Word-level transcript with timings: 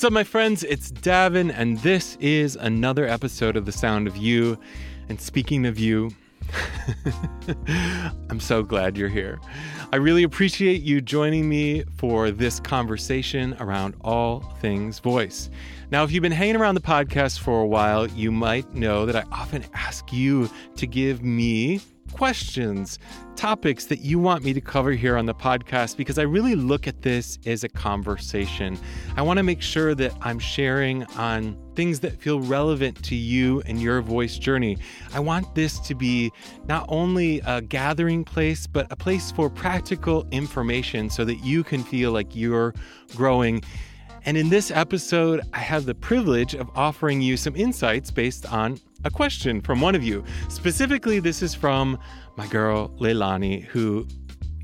What's 0.00 0.06
up, 0.06 0.12
my 0.14 0.24
friends? 0.24 0.64
It's 0.64 0.90
Davin, 0.90 1.52
and 1.54 1.76
this 1.80 2.16
is 2.20 2.56
another 2.56 3.06
episode 3.06 3.54
of 3.54 3.66
The 3.66 3.72
Sound 3.72 4.08
of 4.08 4.16
You. 4.16 4.58
And 5.10 5.20
speaking 5.20 5.66
of 5.66 5.78
you, 5.78 6.10
I'm 8.30 8.40
so 8.40 8.62
glad 8.62 8.96
you're 8.96 9.10
here. 9.10 9.38
I 9.92 9.96
really 9.96 10.22
appreciate 10.22 10.80
you 10.80 11.02
joining 11.02 11.50
me 11.50 11.84
for 11.98 12.30
this 12.30 12.60
conversation 12.60 13.54
around 13.60 13.94
all 14.00 14.40
things 14.62 15.00
voice. 15.00 15.50
Now, 15.90 16.02
if 16.02 16.12
you've 16.12 16.22
been 16.22 16.32
hanging 16.32 16.56
around 16.56 16.76
the 16.76 16.80
podcast 16.80 17.40
for 17.40 17.60
a 17.60 17.66
while, 17.66 18.06
you 18.06 18.32
might 18.32 18.72
know 18.72 19.04
that 19.04 19.16
I 19.16 19.24
often 19.30 19.66
ask 19.74 20.10
you 20.14 20.48
to 20.76 20.86
give 20.86 21.22
me 21.22 21.82
questions, 22.12 22.98
topics 23.36 23.86
that 23.86 24.00
you 24.00 24.18
want 24.18 24.44
me 24.44 24.52
to 24.52 24.60
cover 24.60 24.92
here 24.92 25.16
on 25.16 25.26
the 25.26 25.34
podcast 25.34 25.96
because 25.96 26.18
I 26.18 26.22
really 26.22 26.54
look 26.54 26.86
at 26.86 27.02
this 27.02 27.38
as 27.46 27.64
a 27.64 27.68
conversation. 27.68 28.78
I 29.16 29.22
want 29.22 29.38
to 29.38 29.42
make 29.42 29.62
sure 29.62 29.94
that 29.94 30.12
I'm 30.20 30.38
sharing 30.38 31.04
on 31.16 31.56
things 31.74 32.00
that 32.00 32.20
feel 32.20 32.40
relevant 32.40 33.02
to 33.04 33.14
you 33.14 33.62
and 33.66 33.80
your 33.80 34.02
voice 34.02 34.36
journey. 34.36 34.76
I 35.14 35.20
want 35.20 35.54
this 35.54 35.78
to 35.80 35.94
be 35.94 36.30
not 36.66 36.84
only 36.88 37.40
a 37.46 37.62
gathering 37.62 38.24
place, 38.24 38.66
but 38.66 38.86
a 38.90 38.96
place 38.96 39.30
for 39.30 39.48
practical 39.48 40.26
information 40.30 41.08
so 41.08 41.24
that 41.24 41.36
you 41.36 41.64
can 41.64 41.82
feel 41.82 42.12
like 42.12 42.36
you're 42.36 42.74
growing. 43.16 43.62
And 44.26 44.36
in 44.36 44.50
this 44.50 44.70
episode, 44.70 45.40
I 45.54 45.60
have 45.60 45.86
the 45.86 45.94
privilege 45.94 46.54
of 46.54 46.68
offering 46.74 47.22
you 47.22 47.38
some 47.38 47.56
insights 47.56 48.10
based 48.10 48.44
on 48.52 48.78
a 49.04 49.10
question 49.10 49.60
from 49.60 49.80
one 49.80 49.94
of 49.94 50.02
you. 50.02 50.24
Specifically, 50.48 51.20
this 51.20 51.42
is 51.42 51.54
from 51.54 51.98
my 52.36 52.46
girl 52.46 52.88
Leilani, 52.98 53.64
who 53.64 54.06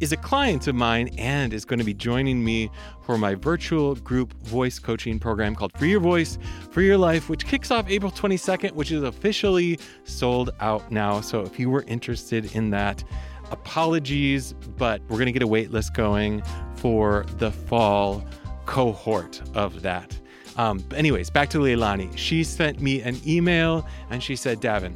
is 0.01 0.12
a 0.12 0.17
client 0.17 0.67
of 0.67 0.75
mine 0.75 1.09
and 1.17 1.55
is 1.55 1.65
going 1.65 1.79
to 1.79 1.84
be 1.84 1.95
joining 1.95 2.45
me 2.45 2.70
for 3.03 3.17
my 3.17 3.34
virtual 3.34 3.95
group 3.97 4.34
voice 4.42 4.79
coaching 4.79 5.19
program 5.19 5.55
called 5.55 5.73
Free 5.79 5.91
Your 5.91 6.01
Voice, 6.01 6.39
Free 6.70 6.87
Your 6.87 6.98
Life, 6.98 7.31
which 7.31 7.47
kicks 7.47 7.70
off 7.70 7.89
April 7.89 8.12
22nd, 8.12 8.73
which 8.73 8.92
is 8.92 9.03
officially 9.03 9.79
sold 10.05 10.51
out 10.61 10.92
now. 10.92 11.23
So 11.23 11.41
if 11.41 11.59
you 11.59 11.70
were 11.70 11.84
interested 11.87 12.55
in 12.55 12.70
that, 12.70 13.03
apologies, 13.51 14.53
but 14.77 15.01
we're 15.09 15.17
going 15.17 15.27
to 15.27 15.33
get 15.33 15.42
a 15.42 15.47
wait 15.47 15.70
list 15.70 15.95
going 15.95 16.42
for 16.75 17.25
the 17.39 17.51
fall 17.51 18.23
cohort 18.67 19.41
of 19.55 19.81
that. 19.83 20.19
Um, 20.56 20.82
anyways, 20.94 21.30
back 21.30 21.50
to 21.50 21.58
Leilani. 21.58 22.16
She 22.16 22.42
sent 22.42 22.80
me 22.80 23.02
an 23.02 23.20
email 23.26 23.86
and 24.10 24.22
she 24.22 24.36
said, 24.36 24.60
Davin, 24.60 24.94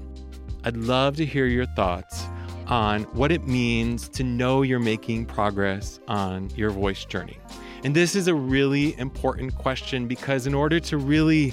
I'd 0.64 0.76
love 0.76 1.16
to 1.16 1.26
hear 1.26 1.46
your 1.46 1.66
thoughts 1.66 2.26
on 2.66 3.02
what 3.14 3.32
it 3.32 3.46
means 3.46 4.08
to 4.10 4.24
know 4.24 4.62
you're 4.62 4.78
making 4.78 5.26
progress 5.26 6.00
on 6.08 6.48
your 6.50 6.70
voice 6.70 7.04
journey. 7.04 7.38
And 7.82 7.94
this 7.94 8.14
is 8.14 8.28
a 8.28 8.34
really 8.34 8.98
important 8.98 9.54
question 9.56 10.06
because, 10.06 10.46
in 10.46 10.54
order 10.54 10.78
to 10.80 10.98
really 10.98 11.52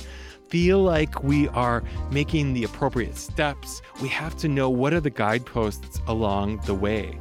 feel 0.50 0.80
like 0.80 1.24
we 1.24 1.48
are 1.50 1.84
making 2.12 2.54
the 2.54 2.64
appropriate 2.64 3.18
steps, 3.18 3.82
we 4.02 4.10
have 4.10 4.36
to 4.38 4.48
know 4.48 4.70
what 4.70 4.94
are 4.94 5.00
the 5.00 5.10
guideposts 5.10 6.02
along 6.08 6.58
the 6.66 6.74
way. 6.74 7.18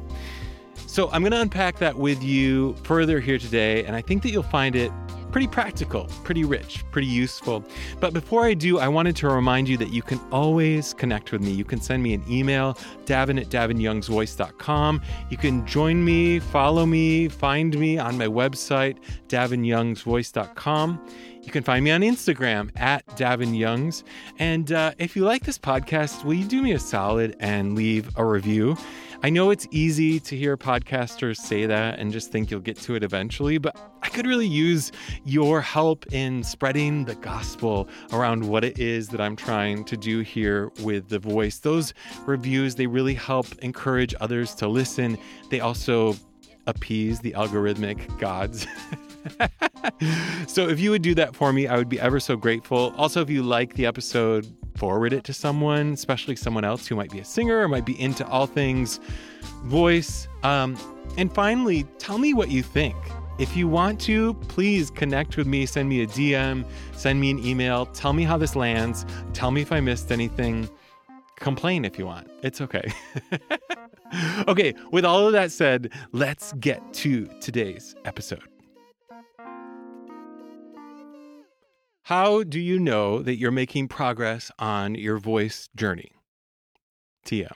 So, 0.87 1.09
I'm 1.11 1.21
going 1.21 1.31
to 1.31 1.41
unpack 1.41 1.79
that 1.79 1.95
with 1.97 2.21
you 2.21 2.75
further 2.83 3.19
here 3.19 3.37
today, 3.37 3.85
and 3.85 3.95
I 3.95 4.01
think 4.01 4.23
that 4.23 4.31
you'll 4.31 4.43
find 4.43 4.75
it 4.75 4.91
pretty 5.31 5.47
practical, 5.47 6.05
pretty 6.23 6.43
rich, 6.43 6.83
pretty 6.91 7.07
useful. 7.07 7.63
But 7.99 8.13
before 8.13 8.45
I 8.45 8.53
do, 8.53 8.79
I 8.79 8.87
wanted 8.87 9.15
to 9.17 9.29
remind 9.29 9.67
you 9.67 9.77
that 9.77 9.91
you 9.91 10.01
can 10.01 10.19
always 10.31 10.93
connect 10.93 11.31
with 11.31 11.41
me. 11.41 11.51
You 11.51 11.65
can 11.65 11.81
send 11.81 12.03
me 12.03 12.13
an 12.13 12.23
email, 12.29 12.75
davin 13.05 13.39
at 13.39 13.49
davinyoungsvoice.com. 13.49 15.01
You 15.29 15.37
can 15.37 15.65
join 15.65 16.03
me, 16.03 16.39
follow 16.39 16.85
me, 16.85 17.27
find 17.27 17.77
me 17.77 17.97
on 17.97 18.17
my 18.17 18.27
website, 18.27 18.97
davinyoungsvoice.com. 19.27 21.01
You 21.47 21.53
can 21.53 21.63
find 21.63 21.85
me 21.85 21.91
on 21.91 22.01
Instagram 22.01 22.71
at 22.75 23.07
Davin 23.15 23.57
Youngs. 23.57 24.03
And 24.37 24.69
uh, 24.73 24.91
if 24.97 25.15
you 25.15 25.23
like 25.23 25.45
this 25.45 25.57
podcast, 25.57 26.25
will 26.25 26.33
you 26.33 26.43
do 26.43 26.61
me 26.61 26.73
a 26.73 26.79
solid 26.79 27.37
and 27.39 27.73
leave 27.73 28.09
a 28.17 28.25
review? 28.25 28.75
I 29.23 29.31
know 29.31 29.49
it's 29.49 29.67
easy 29.71 30.19
to 30.19 30.37
hear 30.37 30.55
podcasters 30.55 31.37
say 31.37 31.65
that 31.65 31.97
and 31.97 32.11
just 32.11 32.31
think 32.31 32.51
you'll 32.51 32.59
get 32.59 32.77
to 32.81 32.93
it 32.93 33.03
eventually, 33.03 33.57
but 33.57 33.75
I 34.03 34.09
could 34.09 34.27
really 34.27 34.45
use 34.45 34.91
your 35.25 35.59
help 35.59 36.05
in 36.13 36.43
spreading 36.43 37.03
the 37.05 37.15
gospel 37.15 37.89
around 38.13 38.47
what 38.47 38.63
it 38.63 38.77
is 38.77 39.09
that 39.09 39.19
I'm 39.19 39.35
trying 39.35 39.83
to 39.85 39.97
do 39.97 40.19
here 40.19 40.71
with 40.81 41.09
the 41.09 41.17
voice. 41.17 41.57
Those 41.57 41.95
reviews, 42.27 42.75
they 42.75 42.85
really 42.85 43.15
help 43.15 43.47
encourage 43.63 44.13
others 44.21 44.53
to 44.55 44.67
listen. 44.67 45.17
They 45.49 45.61
also 45.61 46.15
appease 46.67 47.19
the 47.19 47.31
algorithmic 47.31 48.19
gods. 48.19 48.67
so 50.47 50.67
if 50.67 50.79
you 50.79 50.91
would 50.91 51.01
do 51.01 51.15
that 51.15 51.35
for 51.35 51.51
me, 51.51 51.67
I 51.67 51.77
would 51.77 51.89
be 51.89 51.99
ever 51.99 52.19
so 52.19 52.35
grateful. 52.35 52.93
Also, 52.97 53.21
if 53.21 53.31
you 53.31 53.41
like 53.41 53.73
the 53.73 53.87
episode, 53.87 54.45
forward 54.77 55.13
it 55.13 55.23
to 55.25 55.33
someone, 55.33 55.93
especially 55.93 56.35
someone 56.35 56.63
else 56.63 56.87
who 56.87 56.95
might 56.95 57.11
be 57.11 57.19
a 57.19 57.25
singer 57.25 57.59
or 57.59 57.67
might 57.67 57.85
be 57.85 57.99
into 57.99 58.25
all 58.27 58.47
things 58.47 58.99
voice. 59.63 60.27
Um, 60.43 60.77
and 61.17 61.33
finally, 61.33 61.83
tell 61.97 62.17
me 62.17 62.33
what 62.33 62.49
you 62.49 62.63
think. 62.63 62.95
If 63.39 63.55
you 63.55 63.67
want 63.67 63.99
to, 64.01 64.33
please 64.35 64.89
connect 64.89 65.37
with 65.37 65.45
me, 65.45 65.65
send 65.65 65.89
me 65.89 66.01
a 66.01 66.07
DM, 66.07 66.65
send 66.93 67.19
me 67.19 67.29
an 67.29 67.45
email, 67.45 67.85
tell 67.87 68.13
me 68.13 68.23
how 68.23 68.37
this 68.37 68.55
lands, 68.55 69.05
tell 69.33 69.51
me 69.51 69.61
if 69.61 69.71
I 69.71 69.79
missed 69.79 70.11
anything. 70.11 70.69
Complain 71.35 71.85
if 71.85 71.99
you 71.99 72.07
want. 72.07 72.29
It's 72.41 72.61
okay. 72.61 72.91
okay, 74.47 74.73
with 74.91 75.05
all 75.05 75.27
of 75.27 75.33
that 75.33 75.51
said, 75.51 75.91
let's 76.13 76.53
get 76.53 76.81
to 76.95 77.27
today's 77.39 77.95
episode. 78.05 78.56
How 82.07 82.43
do 82.43 82.57
you 82.57 82.79
know 82.79 83.21
that 83.21 83.35
you're 83.35 83.51
making 83.51 83.89
progress 83.89 84.49
on 84.57 84.95
your 84.95 85.17
voice 85.17 85.67
journey? 85.75 86.13
TM. 87.25 87.51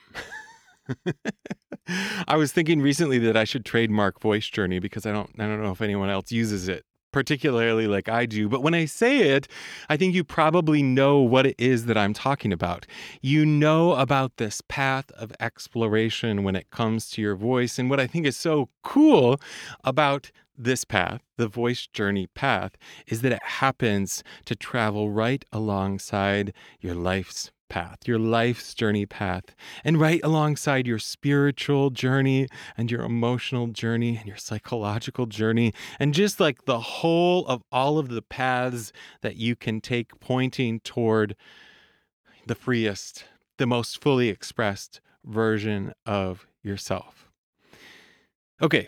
I 2.27 2.35
was 2.35 2.51
thinking 2.51 2.81
recently 2.81 3.17
that 3.19 3.37
I 3.37 3.45
should 3.45 3.63
trademark 3.63 4.19
voice 4.19 4.47
journey 4.47 4.79
because 4.79 5.05
I 5.05 5.13
don't 5.13 5.29
I 5.39 5.43
don't 5.43 5.63
know 5.63 5.71
if 5.71 5.79
anyone 5.79 6.09
else 6.09 6.33
uses 6.33 6.67
it 6.67 6.83
particularly 7.13 7.87
like 7.87 8.09
I 8.09 8.25
do. 8.25 8.49
But 8.49 8.61
when 8.61 8.73
I 8.73 8.85
say 8.85 9.29
it, 9.29 9.47
I 9.89 9.95
think 9.95 10.15
you 10.15 10.23
probably 10.23 10.83
know 10.83 11.19
what 11.19 11.45
it 11.45 11.55
is 11.57 11.85
that 11.85 11.97
I'm 11.97 12.13
talking 12.13 12.51
about. 12.51 12.85
You 13.21 13.45
know 13.45 13.93
about 13.93 14.35
this 14.35 14.61
path 14.67 15.11
of 15.11 15.31
exploration 15.39 16.43
when 16.43 16.57
it 16.57 16.69
comes 16.71 17.09
to 17.11 17.21
your 17.21 17.35
voice. 17.35 17.79
And 17.79 17.89
what 17.89 17.99
I 17.99 18.07
think 18.07 18.25
is 18.25 18.37
so 18.37 18.69
cool 18.83 19.39
about 19.83 20.31
this 20.63 20.85
path, 20.85 21.21
the 21.37 21.47
voice 21.47 21.87
journey 21.87 22.27
path, 22.27 22.73
is 23.07 23.21
that 23.21 23.31
it 23.31 23.43
happens 23.43 24.23
to 24.45 24.55
travel 24.55 25.09
right 25.09 25.43
alongside 25.51 26.53
your 26.79 26.95
life's 26.95 27.51
path, 27.69 27.99
your 28.05 28.19
life's 28.19 28.73
journey 28.73 29.05
path, 29.05 29.55
and 29.83 29.99
right 29.99 30.19
alongside 30.23 30.85
your 30.85 30.99
spiritual 30.99 31.89
journey 31.89 32.47
and 32.77 32.91
your 32.91 33.01
emotional 33.01 33.67
journey 33.67 34.17
and 34.17 34.27
your 34.27 34.37
psychological 34.37 35.25
journey, 35.25 35.73
and 35.97 36.13
just 36.13 36.39
like 36.39 36.65
the 36.65 36.79
whole 36.79 37.45
of 37.47 37.63
all 37.71 37.97
of 37.97 38.09
the 38.09 38.21
paths 38.21 38.91
that 39.21 39.37
you 39.37 39.55
can 39.55 39.79
take 39.79 40.19
pointing 40.19 40.81
toward 40.81 41.35
the 42.45 42.55
freest, 42.55 43.23
the 43.57 43.65
most 43.65 44.01
fully 44.01 44.27
expressed 44.27 44.99
version 45.23 45.93
of 46.05 46.45
yourself. 46.61 47.29
Okay, 48.61 48.87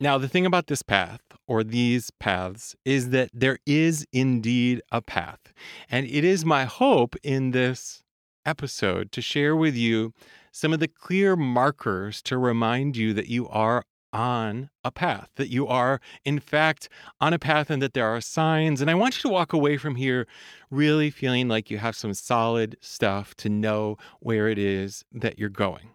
now, 0.00 0.18
the 0.18 0.28
thing 0.28 0.44
about 0.44 0.66
this 0.66 0.82
path 0.82 1.20
or 1.46 1.62
these 1.62 2.10
paths 2.18 2.74
is 2.84 3.10
that 3.10 3.30
there 3.32 3.58
is 3.64 4.06
indeed 4.12 4.82
a 4.90 5.00
path. 5.00 5.52
And 5.88 6.06
it 6.06 6.24
is 6.24 6.44
my 6.44 6.64
hope 6.64 7.14
in 7.22 7.52
this 7.52 8.02
episode 8.44 9.12
to 9.12 9.22
share 9.22 9.54
with 9.54 9.76
you 9.76 10.12
some 10.50 10.72
of 10.72 10.80
the 10.80 10.88
clear 10.88 11.36
markers 11.36 12.22
to 12.22 12.38
remind 12.38 12.96
you 12.96 13.14
that 13.14 13.28
you 13.28 13.48
are 13.48 13.84
on 14.12 14.70
a 14.84 14.90
path, 14.90 15.28
that 15.36 15.48
you 15.48 15.66
are, 15.66 16.00
in 16.24 16.38
fact, 16.38 16.88
on 17.20 17.32
a 17.32 17.38
path 17.38 17.70
and 17.70 17.82
that 17.82 17.94
there 17.94 18.06
are 18.06 18.20
signs. 18.20 18.80
And 18.80 18.90
I 18.90 18.94
want 18.94 19.16
you 19.16 19.22
to 19.22 19.32
walk 19.32 19.52
away 19.52 19.76
from 19.76 19.96
here 19.96 20.26
really 20.70 21.10
feeling 21.10 21.48
like 21.48 21.70
you 21.70 21.78
have 21.78 21.96
some 21.96 22.14
solid 22.14 22.76
stuff 22.80 23.34
to 23.36 23.48
know 23.48 23.96
where 24.20 24.48
it 24.48 24.58
is 24.58 25.04
that 25.12 25.38
you're 25.38 25.48
going. 25.48 25.90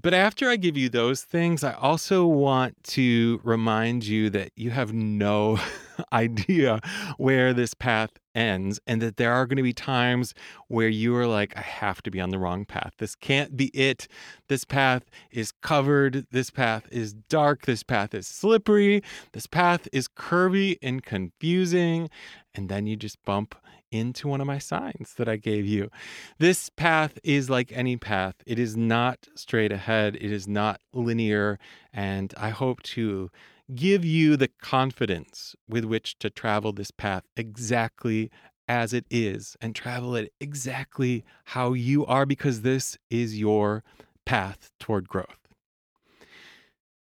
But 0.00 0.12
after 0.12 0.50
I 0.50 0.56
give 0.56 0.76
you 0.76 0.88
those 0.88 1.22
things, 1.22 1.64
I 1.64 1.72
also 1.72 2.26
want 2.26 2.82
to 2.84 3.40
remind 3.42 4.04
you 4.04 4.28
that 4.30 4.52
you 4.54 4.70
have 4.70 4.92
no 4.92 5.58
idea 6.12 6.80
where 7.16 7.54
this 7.54 7.72
path 7.72 8.10
ends 8.34 8.78
and 8.86 9.00
that 9.00 9.16
there 9.16 9.32
are 9.32 9.46
going 9.46 9.56
to 9.56 9.62
be 9.62 9.72
times 9.72 10.34
where 10.68 10.88
you 10.88 11.16
are 11.16 11.26
like, 11.26 11.56
I 11.56 11.62
have 11.62 12.02
to 12.02 12.10
be 12.10 12.20
on 12.20 12.28
the 12.28 12.38
wrong 12.38 12.66
path. 12.66 12.92
This 12.98 13.14
can't 13.14 13.56
be 13.56 13.66
it. 13.68 14.06
This 14.48 14.64
path 14.64 15.04
is 15.30 15.50
covered. 15.62 16.26
This 16.30 16.50
path 16.50 16.86
is 16.90 17.14
dark. 17.14 17.62
This 17.62 17.82
path 17.82 18.12
is 18.12 18.26
slippery. 18.26 19.02
This 19.32 19.46
path 19.46 19.88
is 19.92 20.08
curvy 20.08 20.76
and 20.82 21.02
confusing. 21.02 22.10
And 22.54 22.68
then 22.68 22.86
you 22.86 22.96
just 22.96 23.22
bump 23.24 23.54
into 23.90 24.28
one 24.28 24.40
of 24.40 24.46
my 24.46 24.58
signs 24.58 25.14
that 25.16 25.28
I 25.28 25.36
gave 25.36 25.66
you. 25.66 25.90
This 26.38 26.70
path 26.70 27.18
is 27.22 27.48
like 27.50 27.72
any 27.72 27.96
path, 27.96 28.34
it 28.46 28.58
is 28.58 28.76
not 28.76 29.26
straight 29.34 29.72
ahead, 29.72 30.16
it 30.16 30.32
is 30.32 30.46
not 30.46 30.80
linear. 30.92 31.58
And 31.92 32.34
I 32.36 32.50
hope 32.50 32.82
to 32.84 33.30
give 33.74 34.04
you 34.04 34.36
the 34.36 34.48
confidence 34.48 35.56
with 35.68 35.84
which 35.84 36.18
to 36.20 36.30
travel 36.30 36.72
this 36.72 36.90
path 36.90 37.24
exactly 37.36 38.30
as 38.68 38.92
it 38.92 39.04
is 39.10 39.56
and 39.60 39.74
travel 39.74 40.16
it 40.16 40.32
exactly 40.40 41.24
how 41.46 41.72
you 41.72 42.04
are 42.06 42.26
because 42.26 42.62
this 42.62 42.98
is 43.10 43.38
your 43.38 43.84
path 44.24 44.70
toward 44.78 45.08
growth. 45.08 45.45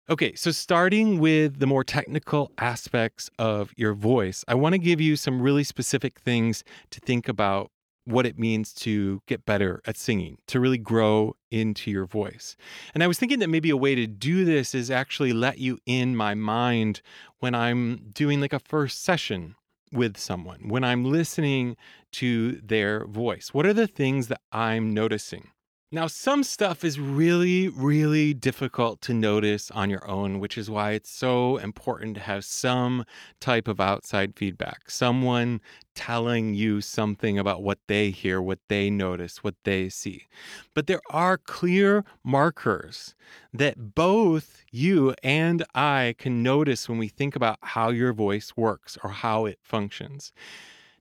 Okay, 0.08 0.36
so 0.36 0.52
starting 0.52 1.20
with 1.20 1.58
the 1.58 1.66
more 1.66 1.84
technical 1.84 2.52
aspects 2.60 3.32
of 3.40 3.74
your 3.76 3.96
voice, 3.96 4.46
I 4.48 4.54
want 4.54 4.74
to 4.74 4.78
give 4.78 5.02
you 5.02 5.16
some 5.16 5.42
really 5.42 5.64
specific 5.64 6.20
things 6.20 6.64
to 6.92 7.00
think 7.00 7.28
about 7.28 7.72
what 8.04 8.28
it 8.28 8.38
means 8.38 8.72
to 8.72 9.24
get 9.26 9.48
better 9.48 9.82
at 9.88 9.98
singing, 9.98 10.38
to 10.46 10.60
really 10.60 10.78
grow 10.78 11.36
into 11.50 11.90
your 11.90 12.06
voice. 12.06 12.56
And 12.94 13.04
I 13.04 13.08
was 13.08 13.18
thinking 13.18 13.40
that 13.40 13.50
maybe 13.50 13.72
a 13.72 13.78
way 13.78 13.96
to 13.96 14.06
do 14.06 14.46
this 14.46 14.76
is 14.76 14.92
actually 14.92 15.34
let 15.34 15.58
you 15.58 15.80
in 15.88 16.16
my 16.16 16.36
mind 16.36 17.02
when 17.40 17.56
I'm 17.56 18.12
doing 18.14 18.40
like 18.40 18.54
a 18.54 18.60
first 18.60 19.04
session 19.04 19.56
with 19.92 20.18
someone, 20.18 20.68
when 20.68 20.84
I'm 20.84 21.04
listening 21.04 21.78
to 22.12 22.62
their 22.62 23.08
voice. 23.08 23.56
What 23.56 23.66
are 23.66 23.74
the 23.74 23.88
things 23.88 24.28
that 24.28 24.42
I'm 24.52 24.94
noticing? 24.94 25.50
Now, 25.96 26.08
some 26.08 26.44
stuff 26.44 26.84
is 26.84 27.00
really, 27.00 27.70
really 27.70 28.34
difficult 28.34 29.00
to 29.04 29.14
notice 29.14 29.72
on 29.72 29.90
your 29.90 30.06
own, 30.06 30.40
which 30.40 30.58
is 30.58 30.70
why 30.70 30.92
it's 30.92 31.10
so 31.10 31.56
important 31.56 32.16
to 32.16 32.20
have 32.20 32.44
some 32.44 33.06
type 33.40 33.70
of 33.70 33.80
outside 33.80 34.36
feedback. 34.36 34.92
Someone 34.92 35.62
telling 35.94 36.54
you 36.54 36.82
something 36.82 37.40
about 37.40 37.64
what 37.64 37.80
they 37.88 38.10
hear, 38.10 38.42
what 38.42 38.60
they 38.68 38.90
notice, 38.90 39.42
what 39.42 39.56
they 39.64 39.88
see. 39.88 40.28
But 40.74 40.88
there 40.88 41.00
are 41.12 41.38
clear 41.38 42.04
markers 42.26 43.16
that 43.54 43.96
both 43.96 44.66
you 44.72 45.16
and 45.24 45.64
I 45.74 46.16
can 46.18 46.44
notice 46.44 46.90
when 46.90 46.98
we 46.98 47.08
think 47.08 47.38
about 47.38 47.58
how 47.62 47.92
your 47.92 48.12
voice 48.12 48.52
works 48.58 48.98
or 49.02 49.12
how 49.12 49.46
it 49.46 49.60
functions. 49.62 50.34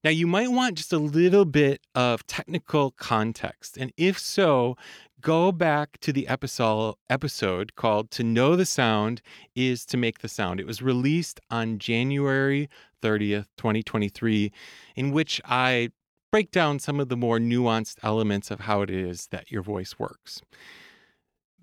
Now, 0.04 0.10
you 0.10 0.26
might 0.26 0.52
want 0.52 0.76
just 0.76 0.92
a 0.92 0.98
little 0.98 1.46
bit 1.46 1.80
of 1.94 2.26
technical 2.26 2.90
context. 2.90 3.78
And 3.78 3.90
if 3.96 4.18
so, 4.18 4.76
go 5.22 5.50
back 5.50 5.98
to 6.00 6.12
the 6.12 6.28
episode, 6.28 6.96
episode 7.08 7.74
called 7.74 8.10
To 8.10 8.22
Know 8.22 8.54
the 8.54 8.66
Sound 8.66 9.22
is 9.54 9.86
to 9.86 9.96
Make 9.96 10.18
the 10.18 10.28
Sound. 10.28 10.60
It 10.60 10.66
was 10.66 10.82
released 10.82 11.40
on 11.50 11.78
January 11.78 12.68
30th, 13.02 13.46
2023, 13.56 14.52
in 14.94 15.10
which 15.10 15.40
I 15.46 15.88
break 16.30 16.50
down 16.50 16.80
some 16.80 17.00
of 17.00 17.08
the 17.08 17.16
more 17.16 17.38
nuanced 17.38 17.96
elements 18.02 18.50
of 18.50 18.60
how 18.60 18.82
it 18.82 18.90
is 18.90 19.28
that 19.28 19.50
your 19.50 19.62
voice 19.62 19.98
works. 19.98 20.42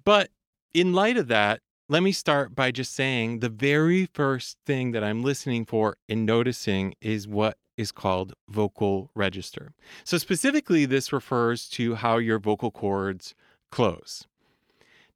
But 0.04 0.32
in 0.74 0.94
light 0.94 1.18
of 1.18 1.28
that, 1.28 1.60
let 1.90 2.02
me 2.02 2.12
start 2.12 2.56
by 2.56 2.72
just 2.72 2.96
saying 2.96 3.40
the 3.40 3.50
very 3.50 4.08
first 4.08 4.58
thing 4.66 4.94
that 4.94 5.04
I'm 5.04 5.24
listening 5.24 5.66
for 5.66 5.98
and 6.10 6.26
noticing 6.26 6.96
is 7.02 7.28
what 7.28 7.58
is 7.82 7.92
called 7.92 8.34
vocal 8.48 9.12
register. 9.16 9.74
So, 10.04 10.18
specifically, 10.18 10.86
this 10.86 11.12
refers 11.12 11.68
to 11.70 11.96
how 11.96 12.18
your 12.18 12.40
vocal 12.40 12.72
cords 12.72 13.36
close. 13.72 14.26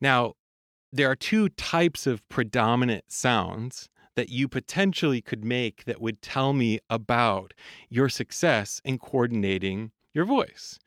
Now, 0.02 0.34
there 0.92 1.10
are 1.10 1.16
two 1.16 1.50
types 1.50 2.08
of 2.08 2.28
predominant 2.30 3.06
sounds 3.08 3.90
that 4.16 4.30
you 4.30 4.48
potentially 4.48 5.22
could 5.22 5.44
make 5.44 5.84
that 5.86 6.02
would 6.02 6.22
tell 6.22 6.54
me 6.54 6.80
about 6.90 7.54
your 7.90 8.10
success 8.10 8.82
in 8.84 8.98
coordinating 8.98 9.92
your 10.16 10.26
voice. 10.26 10.80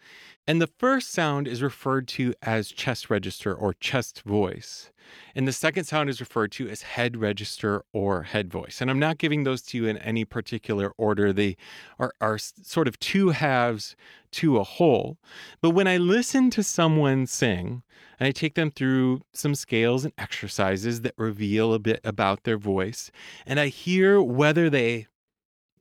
And 0.49 0.63
the 0.63 0.67
first 0.67 1.13
sound 1.13 1.47
is 1.47 1.63
referred 1.63 2.09
to 2.09 2.33
as 2.41 2.71
chest 2.71 3.11
register 3.11 3.55
or 3.55 3.75
chest 3.75 4.23
voice. 4.23 4.91
And 5.35 5.47
the 5.47 5.53
second 5.53 5.85
sound 5.85 6.09
is 6.09 6.21
referred 6.21 6.53
to 6.53 6.69
as 6.69 6.83
head 6.83 7.19
register 7.19 7.85
or 7.93 8.23
head 8.23 8.51
voice. 8.51 8.81
And 8.81 8.91
I'm 8.91 8.99
not 8.99 9.19
giving 9.19 9.45
those 9.45 9.61
to 9.63 9.77
you 9.77 9.87
in 9.87 9.99
any 9.99 10.25
particular 10.25 10.93
order. 10.97 11.35
They 11.35 11.59
are, 11.99 12.13
are 12.21 12.39
sort 12.39 12.89
of 12.89 12.99
two 12.99 13.29
halves 13.31 13.95
to 14.33 14.57
a 14.57 14.65
whole. 14.65 15.19
But 15.61 15.71
when 15.71 15.87
I 15.87 15.99
listen 15.99 16.49
to 16.51 16.63
someone 16.63 17.27
sing, 17.27 17.83
and 18.19 18.27
I 18.27 18.31
take 18.31 18.55
them 18.55 18.71
through 18.71 19.21
some 19.35 19.55
scales 19.55 20.05
and 20.05 20.15
exercises 20.17 21.03
that 21.03 21.15
reveal 21.19 21.75
a 21.75 21.79
bit 21.79 22.01
about 22.05 22.45
their 22.45 22.59
voice, 22.59 23.11
and 23.47 23.61
I 23.61 23.69
hear 23.69 24.21
whether 24.23 24.71
they 24.71 25.07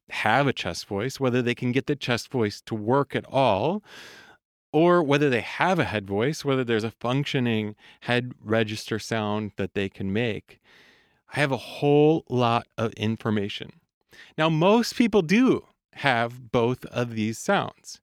have 0.10 0.48
a 0.48 0.54
chest 0.54 0.88
voice, 0.88 1.20
whether 1.20 1.42
they 1.42 1.56
can 1.56 1.72
get 1.72 1.88
the 1.88 1.96
chest 1.96 2.32
voice 2.32 2.62
to 2.62 2.76
work 2.76 3.16
at 3.16 3.26
all 3.26 3.84
or 4.72 5.02
whether 5.02 5.30
they 5.30 5.42
have 5.42 5.80
a 5.80 5.86
head 5.86 6.06
voice, 6.06 6.44
whether 6.44 6.64
there's 6.64 6.84
a 6.84 6.92
functioning 6.92 7.76
head 8.02 8.34
register 8.44 9.00
sound 9.00 9.52
that 9.56 9.74
they 9.74 9.90
can 9.90 10.12
make. 10.12 10.60
I 11.34 11.40
have 11.40 11.52
a 11.52 11.58
whole 11.58 12.24
lot 12.30 12.68
of 12.78 12.94
information. 12.94 13.72
Now, 14.38 14.50
most 14.50 14.96
people 14.96 15.22
do 15.22 15.66
have 15.94 16.52
both 16.52 16.86
of 16.86 17.16
these 17.16 17.38
sounds, 17.38 18.02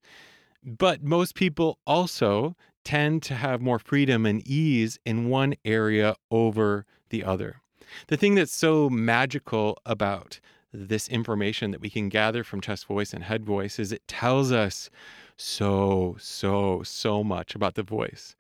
but 0.65 1.03
most 1.03 1.35
people 1.35 1.79
also 1.87 2.57
tend 2.83 3.23
to 3.23 3.35
have 3.35 3.61
more 3.61 3.79
freedom 3.79 4.27
and 4.27 4.47
ease 4.47 4.99
in 5.05 5.29
one 5.29 5.55
area 5.65 6.17
over 6.31 6.85
the 7.09 7.25
other. 7.25 7.61
The 8.09 8.17
thing 8.17 8.35
that's 8.35 8.55
so 8.55 8.91
magical 8.91 9.79
about 9.87 10.41
this 10.75 11.09
information 11.09 11.71
that 11.71 11.81
we 11.81 11.89
can 11.89 12.09
gather 12.09 12.43
from 12.43 12.61
chest 12.61 12.87
voice 12.87 13.13
and 13.13 13.23
head 13.23 13.45
voice 13.45 13.79
is 13.79 13.93
it 13.93 14.07
tells 14.09 14.51
us 14.51 14.91
so, 15.37 16.17
so, 16.19 16.83
so 16.83 17.23
much 17.23 17.55
about 17.55 17.75
the 17.75 17.83
voice. 17.83 18.35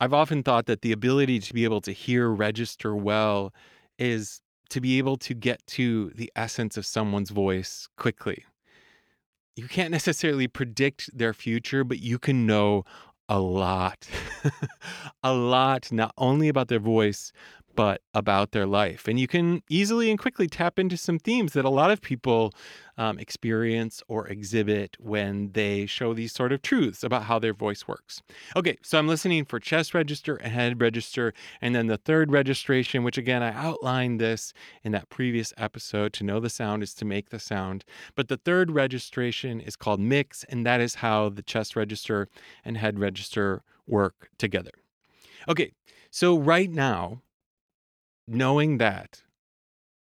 I've 0.00 0.12
often 0.12 0.42
thought 0.42 0.66
that 0.66 0.82
the 0.82 0.90
ability 0.90 1.38
to 1.38 1.54
be 1.54 1.62
able 1.62 1.80
to 1.82 1.92
hear 1.92 2.28
register 2.28 2.96
well 2.96 3.54
is 3.98 4.42
to 4.70 4.80
be 4.80 4.98
able 4.98 5.16
to 5.18 5.34
get 5.34 5.64
to 5.68 6.10
the 6.14 6.32
essence 6.34 6.76
of 6.76 6.84
someone's 6.84 7.30
voice 7.30 7.88
quickly. 7.96 8.44
You 9.54 9.68
can't 9.68 9.92
necessarily 9.92 10.48
predict 10.48 11.16
their 11.16 11.32
future, 11.32 11.84
but 11.84 12.00
you 12.00 12.18
can 12.18 12.46
know 12.46 12.84
a 13.28 13.38
lot, 13.38 14.08
a 15.22 15.32
lot, 15.32 15.92
not 15.92 16.12
only 16.18 16.48
about 16.48 16.68
their 16.68 16.80
voice, 16.80 17.32
but 17.74 18.02
about 18.14 18.52
their 18.52 18.66
life. 18.66 19.08
And 19.08 19.18
you 19.18 19.26
can 19.26 19.62
easily 19.68 20.10
and 20.10 20.18
quickly 20.18 20.46
tap 20.46 20.78
into 20.78 20.96
some 20.96 21.18
themes 21.18 21.52
that 21.52 21.64
a 21.64 21.70
lot 21.70 21.90
of 21.90 22.00
people 22.00 22.52
um, 22.98 23.18
experience 23.18 24.02
or 24.08 24.28
exhibit 24.28 24.96
when 25.00 25.52
they 25.52 25.86
show 25.86 26.12
these 26.12 26.32
sort 26.32 26.52
of 26.52 26.60
truths 26.60 27.02
about 27.02 27.24
how 27.24 27.38
their 27.38 27.54
voice 27.54 27.88
works. 27.88 28.22
Okay, 28.54 28.76
so 28.82 28.98
I'm 28.98 29.08
listening 29.08 29.44
for 29.44 29.58
chest 29.58 29.94
register 29.94 30.38
head 30.42 30.80
register. 30.80 31.32
And 31.60 31.74
then 31.74 31.86
the 31.86 31.96
third 31.96 32.30
registration, 32.30 33.02
which 33.02 33.18
again, 33.18 33.42
I 33.42 33.52
outlined 33.52 34.20
this 34.20 34.52
in 34.82 34.92
that 34.92 35.08
previous 35.08 35.52
episode 35.56 36.12
to 36.14 36.24
know 36.24 36.40
the 36.40 36.50
sound 36.50 36.82
is 36.82 36.94
to 36.94 37.04
make 37.04 37.30
the 37.30 37.40
sound. 37.40 37.84
But 38.14 38.28
the 38.28 38.36
third 38.36 38.70
registration 38.70 39.60
is 39.60 39.76
called 39.76 40.00
mix, 40.00 40.44
and 40.44 40.66
that 40.66 40.80
is 40.80 40.96
how 40.96 41.30
the 41.30 41.42
chest 41.42 41.74
register 41.76 42.28
and 42.64 42.76
head 42.76 42.98
register 42.98 43.62
work 43.86 44.28
together. 44.38 44.72
Okay, 45.48 45.72
so 46.10 46.38
right 46.38 46.70
now, 46.70 47.22
knowing 48.26 48.78
that, 48.78 49.22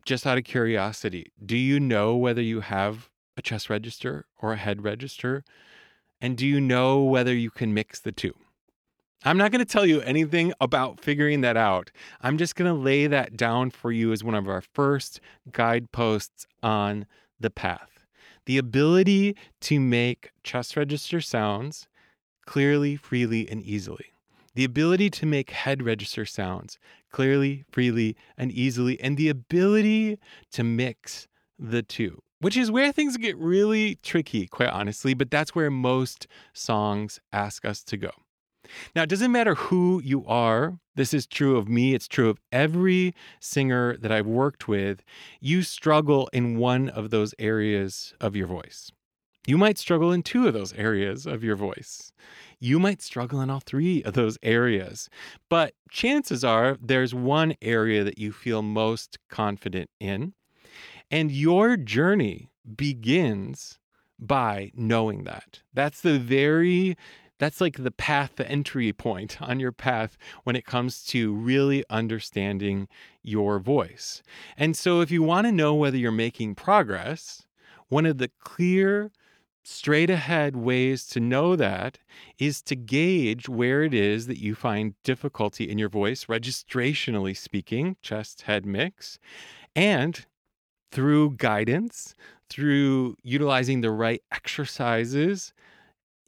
just 0.05 0.25
out 0.25 0.37
of 0.37 0.43
curiosity, 0.43 1.31
do 1.45 1.57
you 1.57 1.79
know 1.79 2.15
whether 2.15 2.41
you 2.41 2.61
have 2.61 3.09
a 3.37 3.41
chest 3.41 3.69
register 3.69 4.25
or 4.41 4.53
a 4.53 4.57
head 4.57 4.83
register? 4.83 5.43
And 6.21 6.37
do 6.37 6.45
you 6.45 6.59
know 6.59 7.03
whether 7.03 7.33
you 7.33 7.49
can 7.49 7.73
mix 7.73 7.99
the 7.99 8.11
two? 8.11 8.33
I'm 9.23 9.37
not 9.37 9.51
going 9.51 9.59
to 9.59 9.71
tell 9.71 9.85
you 9.85 10.01
anything 10.01 10.53
about 10.61 11.01
figuring 11.01 11.41
that 11.41 11.57
out. 11.57 11.91
I'm 12.21 12.37
just 12.37 12.55
going 12.55 12.73
to 12.73 12.81
lay 12.81 13.07
that 13.07 13.35
down 13.35 13.69
for 13.69 13.91
you 13.91 14.13
as 14.13 14.23
one 14.23 14.35
of 14.35 14.47
our 14.47 14.61
first 14.61 15.19
guideposts 15.51 16.47
on 16.63 17.05
the 17.39 17.49
path. 17.49 18.05
The 18.45 18.57
ability 18.57 19.35
to 19.61 19.79
make 19.79 20.31
chest 20.43 20.77
register 20.77 21.19
sounds 21.19 21.87
clearly, 22.45 22.95
freely, 22.95 23.49
and 23.49 23.61
easily 23.61 24.13
the 24.59 24.65
ability 24.65 25.09
to 25.09 25.25
make 25.25 25.51
head 25.51 25.81
register 25.81 26.25
sounds 26.25 26.77
clearly, 27.13 27.63
freely, 27.71 28.17
and 28.37 28.51
easily, 28.51 28.99
and 28.99 29.15
the 29.15 29.29
ability 29.29 30.19
to 30.51 30.65
mix 30.65 31.29
the 31.57 31.81
two, 31.81 32.21
which 32.41 32.57
is 32.57 32.69
where 32.69 32.91
things 32.91 33.15
get 33.15 33.37
really 33.37 33.95
tricky, 34.03 34.47
quite 34.47 34.67
honestly, 34.67 35.13
but 35.13 35.31
that's 35.31 35.55
where 35.55 35.71
most 35.71 36.27
songs 36.51 37.21
ask 37.31 37.63
us 37.63 37.85
to 37.85 37.95
go. 37.95 38.11
Now, 38.93 39.03
it 39.03 39.09
doesn't 39.09 39.31
matter 39.31 39.55
who 39.55 40.01
you 40.03 40.25
are. 40.25 40.77
This 40.93 41.13
is 41.13 41.25
true 41.25 41.55
of 41.55 41.69
me. 41.69 41.93
It's 41.93 42.09
true 42.09 42.29
of 42.29 42.41
every 42.51 43.15
singer 43.39 43.95
that 43.95 44.11
I've 44.11 44.27
worked 44.27 44.67
with. 44.67 45.05
You 45.39 45.61
struggle 45.61 46.29
in 46.33 46.57
one 46.57 46.89
of 46.89 47.11
those 47.11 47.33
areas 47.39 48.13
of 48.19 48.35
your 48.35 48.47
voice. 48.47 48.91
You 49.47 49.57
might 49.57 49.77
struggle 49.77 50.11
in 50.11 50.21
two 50.21 50.47
of 50.47 50.53
those 50.53 50.73
areas 50.73 51.25
of 51.25 51.43
your 51.43 51.55
voice. 51.55 52.11
You 52.59 52.79
might 52.79 53.01
struggle 53.01 53.41
in 53.41 53.49
all 53.49 53.61
three 53.61 54.03
of 54.03 54.13
those 54.13 54.37
areas. 54.43 55.09
But 55.49 55.73
chances 55.89 56.43
are 56.43 56.77
there's 56.81 57.13
one 57.13 57.55
area 57.61 58.03
that 58.03 58.17
you 58.17 58.31
feel 58.31 58.61
most 58.61 59.17
confident 59.29 59.89
in. 59.99 60.33
And 61.09 61.31
your 61.31 61.77
journey 61.77 62.51
begins 62.75 63.79
by 64.19 64.71
knowing 64.75 65.23
that. 65.23 65.61
That's 65.73 66.01
the 66.01 66.19
very 66.19 66.97
that's 67.39 67.61
like 67.61 67.81
the 67.81 67.91
path, 67.91 68.33
the 68.35 68.47
entry 68.49 68.91
point 68.91 69.41
on 69.41 69.61
your 69.61 69.71
path 69.71 70.17
when 70.43 70.57
it 70.57 70.65
comes 70.65 71.03
to 71.05 71.33
really 71.33 71.85
understanding 71.89 72.89
your 73.23 73.59
voice. 73.59 74.21
And 74.57 74.75
so, 74.75 74.99
if 74.99 75.09
you 75.09 75.23
want 75.23 75.47
to 75.47 75.51
know 75.51 75.73
whether 75.73 75.97
you're 75.97 76.11
making 76.11 76.55
progress, 76.55 77.47
one 77.87 78.05
of 78.05 78.17
the 78.17 78.29
clear, 78.39 79.11
straight 79.69 80.09
ahead 80.09 80.55
ways 80.55 81.05
to 81.07 81.19
know 81.19 81.55
that 81.55 81.99
is 82.39 82.61
to 82.63 82.75
gauge 82.75 83.47
where 83.47 83.83
it 83.83 83.93
is 83.93 84.27
that 84.27 84.39
you 84.39 84.55
find 84.55 84.95
difficulty 85.03 85.69
in 85.69 85.77
your 85.77 85.89
voice, 85.89 86.25
registrationally 86.25 87.35
speaking, 87.37 87.95
chest 88.01 88.43
head 88.43 88.65
mix, 88.65 89.19
and 89.75 90.25
through 90.91 91.31
guidance, 91.37 92.15
through 92.49 93.15
utilizing 93.23 93.81
the 93.81 93.91
right 93.91 94.21
exercises. 94.31 95.53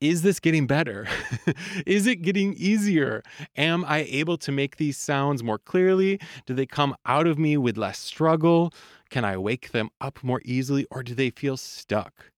Is 0.02 0.24
this 0.24 0.40
getting 0.40 0.68
better? 0.68 1.08
is 1.86 2.08
it 2.08 2.24
getting 2.24 2.54
easier? 2.56 3.24
Am 3.56 3.86
I 3.86 4.00
able 4.10 4.38
to 4.40 4.52
make 4.52 4.78
these 4.78 4.98
sounds 4.98 5.44
more 5.44 5.60
clearly? 5.60 6.20
Do 6.48 6.54
they 6.56 6.66
come 6.66 6.96
out 7.06 7.28
of 7.28 7.38
me 7.40 7.58
with 7.58 7.78
less 7.78 8.00
struggle? 8.00 8.74
Can 9.10 9.26
I 9.26 9.38
wake 9.38 9.72
them 9.72 9.90
up 10.02 10.24
more 10.24 10.42
easily 10.46 10.88
or 10.92 11.04
do 11.04 11.14
they 11.16 11.30
feel 11.30 11.58
stuck? 11.58 12.32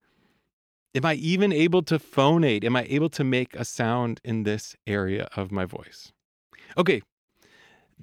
Am 0.95 1.05
I 1.05 1.15
even 1.15 1.51
able 1.51 1.81
to 1.83 1.97
phonate? 1.97 2.63
Am 2.63 2.75
I 2.75 2.85
able 2.87 3.09
to 3.09 3.23
make 3.23 3.55
a 3.55 3.65
sound 3.65 4.21
in 4.23 4.43
this 4.43 4.75
area 4.85 5.27
of 5.35 5.51
my 5.51 5.65
voice? 5.65 6.11
Okay, 6.77 7.01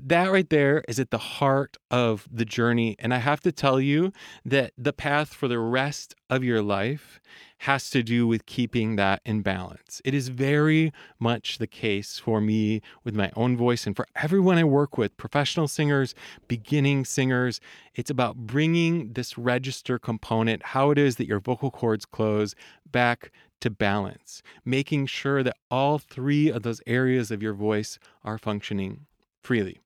that 0.07 0.33
right 0.33 0.49
there 0.49 0.85
is 0.89 0.99
at 0.99 1.11
the 1.11 1.19
heart 1.19 1.77
of 1.91 2.29
the 2.31 2.45
journey. 2.45 2.97
And 2.99 3.13
I 3.13 3.19
have 3.19 3.41
to 3.41 3.53
tell 3.53 3.81
you 3.81 4.13
that 4.45 4.73
the 4.77 4.93
path 4.93 5.35
for 5.35 5.49
the 5.49 5.59
rest 5.59 6.15
of 6.29 6.45
your 6.45 6.63
life 6.63 7.21
has 7.59 7.91
to 7.91 8.03
do 8.03 8.27
with 8.27 8.47
keeping 8.47 8.97
that 8.97 9.21
in 9.25 9.43
balance. 9.43 10.01
It 10.05 10.15
is 10.15 10.29
very 10.29 10.93
much 11.19 11.59
the 11.59 11.67
case 11.67 12.19
for 12.19 12.41
me 12.41 12.81
with 13.05 13.15
my 13.15 13.31
own 13.37 13.57
voice 13.57 13.87
and 13.87 13.95
for 13.95 14.07
everyone 14.17 14.57
I 14.57 14.65
work 14.65 14.97
with 14.97 15.17
professional 15.17 15.69
singers, 15.69 16.15
beginning 16.49 17.05
singers. 17.05 17.61
It's 17.95 18.11
about 18.11 18.37
bringing 18.37 19.13
this 19.13 19.37
register 19.37 19.99
component, 19.99 20.63
how 20.67 20.91
it 20.91 20.99
is 20.99 21.17
that 21.17 21.27
your 21.27 21.41
vocal 21.41 21.71
cords 21.71 22.07
close, 22.07 22.55
back 22.91 23.31
to 23.61 23.71
balance, 23.71 24.43
making 24.65 25.07
sure 25.07 25.43
that 25.43 25.57
all 25.71 25.99
three 25.99 26.51
of 26.51 26.63
those 26.63 26.81
areas 26.87 27.31
of 27.31 27.43
your 27.43 27.53
voice 27.53 27.99
are 28.25 28.39
functioning 28.39 29.07
freely. 29.43 29.81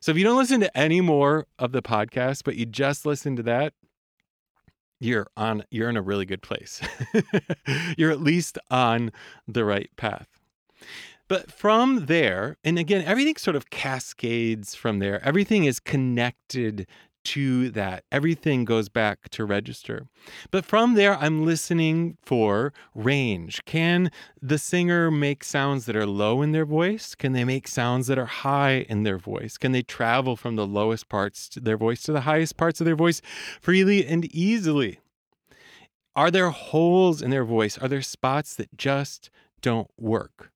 So 0.00 0.10
if 0.10 0.18
you 0.18 0.24
don't 0.24 0.36
listen 0.36 0.60
to 0.60 0.76
any 0.76 1.00
more 1.00 1.46
of 1.58 1.72
the 1.72 1.82
podcast, 1.82 2.42
but 2.44 2.56
you 2.56 2.66
just 2.66 3.06
listen 3.06 3.36
to 3.36 3.42
that, 3.44 3.72
you're 5.00 5.26
on 5.36 5.64
you're 5.70 5.90
in 5.90 5.96
a 5.96 6.02
really 6.02 6.24
good 6.24 6.42
place. 6.42 6.80
you're 7.98 8.10
at 8.10 8.20
least 8.20 8.58
on 8.70 9.12
the 9.46 9.64
right 9.64 9.90
path. 9.96 10.28
But 11.28 11.50
from 11.50 12.06
there, 12.06 12.56
and 12.62 12.78
again, 12.78 13.04
everything 13.04 13.36
sort 13.36 13.56
of 13.56 13.68
cascades 13.70 14.74
from 14.76 15.00
there. 15.00 15.22
Everything 15.24 15.64
is 15.64 15.80
connected 15.80 16.86
to 17.26 17.70
that. 17.70 18.04
Everything 18.12 18.64
goes 18.64 18.88
back 18.88 19.28
to 19.30 19.44
register. 19.44 20.06
But 20.52 20.64
from 20.64 20.94
there, 20.94 21.16
I'm 21.16 21.44
listening 21.44 22.18
for 22.22 22.72
range. 22.94 23.64
Can 23.64 24.10
the 24.40 24.58
singer 24.58 25.10
make 25.10 25.42
sounds 25.42 25.86
that 25.86 25.96
are 25.96 26.06
low 26.06 26.40
in 26.42 26.52
their 26.52 26.64
voice? 26.64 27.16
Can 27.16 27.32
they 27.32 27.44
make 27.44 27.66
sounds 27.66 28.06
that 28.06 28.18
are 28.18 28.26
high 28.26 28.86
in 28.88 29.02
their 29.02 29.18
voice? 29.18 29.58
Can 29.58 29.72
they 29.72 29.82
travel 29.82 30.36
from 30.36 30.54
the 30.54 30.66
lowest 30.66 31.08
parts 31.08 31.56
of 31.56 31.64
their 31.64 31.76
voice 31.76 32.02
to 32.02 32.12
the 32.12 32.20
highest 32.22 32.56
parts 32.56 32.80
of 32.80 32.84
their 32.84 32.96
voice 32.96 33.20
freely 33.60 34.06
and 34.06 34.24
easily? 34.26 35.00
Are 36.14 36.30
there 36.30 36.50
holes 36.50 37.20
in 37.20 37.30
their 37.30 37.44
voice? 37.44 37.76
Are 37.76 37.88
there 37.88 38.02
spots 38.02 38.54
that 38.54 38.78
just 38.78 39.30
don't 39.60 39.90
work? 39.98 40.52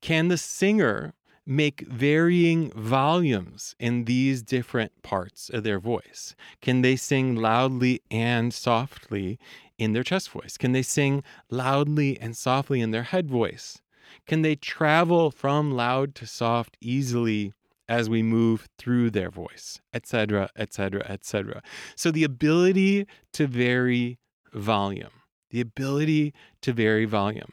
Can 0.00 0.28
the 0.28 0.38
singer 0.38 1.14
make 1.44 1.80
varying 1.88 2.70
volumes 2.72 3.74
in 3.78 4.04
these 4.04 4.42
different 4.42 5.02
parts 5.02 5.48
of 5.48 5.64
their 5.64 5.80
voice? 5.80 6.34
Can 6.60 6.82
they 6.82 6.96
sing 6.96 7.36
loudly 7.36 8.00
and 8.10 8.54
softly 8.54 9.38
in 9.78 9.92
their 9.92 10.04
chest 10.04 10.30
voice? 10.30 10.56
Can 10.56 10.72
they 10.72 10.82
sing 10.82 11.22
loudly 11.50 12.18
and 12.20 12.36
softly 12.36 12.80
in 12.80 12.90
their 12.90 13.02
head 13.04 13.28
voice? 13.28 13.80
Can 14.26 14.42
they 14.42 14.54
travel 14.54 15.30
from 15.30 15.72
loud 15.72 16.14
to 16.16 16.26
soft 16.26 16.76
easily 16.80 17.52
as 17.88 18.08
we 18.08 18.22
move 18.22 18.68
through 18.78 19.10
their 19.10 19.30
voice, 19.30 19.80
etc., 19.92 20.48
etc., 20.56 21.04
etc. 21.08 21.62
So 21.94 22.10
the 22.10 22.24
ability 22.24 23.06
to 23.32 23.46
vary 23.46 24.18
volume, 24.54 25.10
the 25.50 25.60
ability 25.60 26.32
to 26.62 26.72
vary 26.72 27.04
volume. 27.04 27.52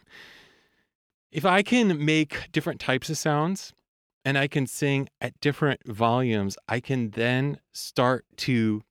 If 1.31 1.46
I 1.46 1.62
can 1.62 2.03
make 2.03 2.51
different 2.51 2.79
types 2.79 3.10
of 3.10 3.17
sounds 3.17 3.74
and 4.26 4.38
I 4.38 4.48
can 4.48 4.68
sing 4.68 5.10
at 5.22 5.40
different 5.40 5.86
volumes, 5.86 6.58
I 6.68 6.80
can 6.80 7.12
then 7.12 7.60
start 7.72 8.26
to 8.38 8.84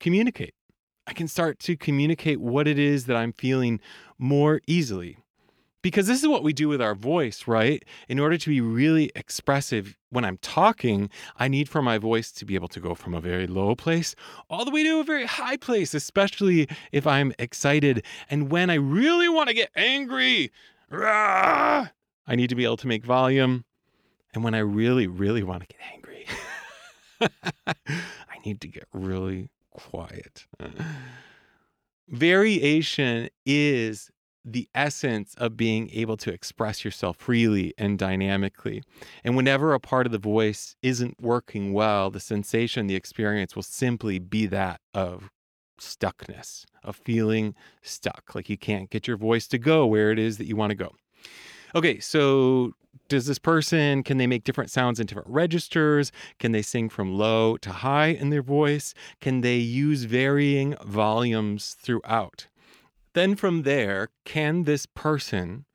communicate. 0.00 0.54
I 1.06 1.12
can 1.12 1.28
start 1.28 1.58
to 1.60 1.76
communicate 1.76 2.40
what 2.40 2.66
it 2.66 2.78
is 2.78 3.06
that 3.06 3.16
I'm 3.16 3.32
feeling 3.32 3.80
more 4.18 4.60
easily. 4.66 5.18
Because 5.82 6.08
this 6.08 6.20
is 6.20 6.28
what 6.28 6.42
we 6.42 6.52
do 6.52 6.66
with 6.68 6.82
our 6.82 6.96
voice, 6.96 7.46
right? 7.46 7.84
In 8.08 8.18
order 8.18 8.36
to 8.36 8.48
be 8.48 8.60
really 8.60 9.12
expressive 9.14 9.96
when 10.10 10.24
I'm 10.24 10.38
talking, 10.38 11.10
I 11.36 11.46
need 11.46 11.68
for 11.68 11.80
my 11.80 11.96
voice 11.96 12.32
to 12.32 12.44
be 12.44 12.56
able 12.56 12.66
to 12.68 12.80
go 12.80 12.96
from 12.96 13.14
a 13.14 13.20
very 13.20 13.46
low 13.46 13.76
place 13.76 14.16
all 14.50 14.64
the 14.64 14.72
way 14.72 14.82
to 14.82 14.98
a 14.98 15.04
very 15.04 15.26
high 15.26 15.56
place, 15.56 15.94
especially 15.94 16.68
if 16.90 17.06
I'm 17.06 17.32
excited. 17.38 18.04
And 18.28 18.50
when 18.50 18.68
I 18.68 18.74
really 18.74 19.28
want 19.28 19.48
to 19.48 19.54
get 19.54 19.70
angry, 19.76 20.50
rah, 20.90 21.86
I 22.26 22.34
need 22.34 22.48
to 22.48 22.56
be 22.56 22.64
able 22.64 22.78
to 22.78 22.88
make 22.88 23.04
volume. 23.04 23.64
And 24.36 24.44
when 24.44 24.54
I 24.54 24.58
really, 24.58 25.06
really 25.06 25.42
want 25.42 25.62
to 25.62 25.66
get 25.66 25.80
angry, 25.94 26.26
I 27.72 28.38
need 28.44 28.60
to 28.60 28.68
get 28.68 28.84
really 28.92 29.48
quiet. 29.70 30.46
Variation 32.10 33.30
is 33.46 34.10
the 34.44 34.68
essence 34.74 35.34
of 35.38 35.56
being 35.56 35.88
able 35.90 36.18
to 36.18 36.30
express 36.30 36.84
yourself 36.84 37.16
freely 37.16 37.72
and 37.78 37.98
dynamically. 37.98 38.82
And 39.24 39.36
whenever 39.36 39.72
a 39.72 39.80
part 39.80 40.04
of 40.04 40.12
the 40.12 40.18
voice 40.18 40.76
isn't 40.82 41.18
working 41.18 41.72
well, 41.72 42.10
the 42.10 42.20
sensation, 42.20 42.88
the 42.88 42.94
experience 42.94 43.56
will 43.56 43.62
simply 43.62 44.18
be 44.18 44.44
that 44.48 44.82
of 44.92 45.30
stuckness, 45.80 46.66
of 46.84 46.96
feeling 46.96 47.54
stuck, 47.80 48.34
like 48.34 48.50
you 48.50 48.58
can't 48.58 48.90
get 48.90 49.08
your 49.08 49.16
voice 49.16 49.46
to 49.48 49.56
go 49.56 49.86
where 49.86 50.10
it 50.10 50.18
is 50.18 50.36
that 50.36 50.46
you 50.46 50.56
want 50.56 50.72
to 50.72 50.76
go. 50.76 50.92
Okay, 51.76 52.00
so 52.00 52.72
does 53.10 53.26
this 53.26 53.38
person 53.38 54.02
can 54.02 54.16
they 54.16 54.26
make 54.26 54.44
different 54.44 54.70
sounds 54.70 54.98
in 54.98 55.06
different 55.06 55.28
registers? 55.28 56.10
Can 56.38 56.52
they 56.52 56.62
sing 56.62 56.88
from 56.88 57.18
low 57.18 57.58
to 57.58 57.70
high 57.70 58.06
in 58.06 58.30
their 58.30 58.42
voice? 58.42 58.94
Can 59.20 59.42
they 59.42 59.58
use 59.58 60.04
varying 60.04 60.74
volumes 60.82 61.76
throughout? 61.78 62.46
Then 63.12 63.36
from 63.36 63.64
there, 63.64 64.08
can 64.24 64.64
this 64.64 64.86
person 64.86 65.66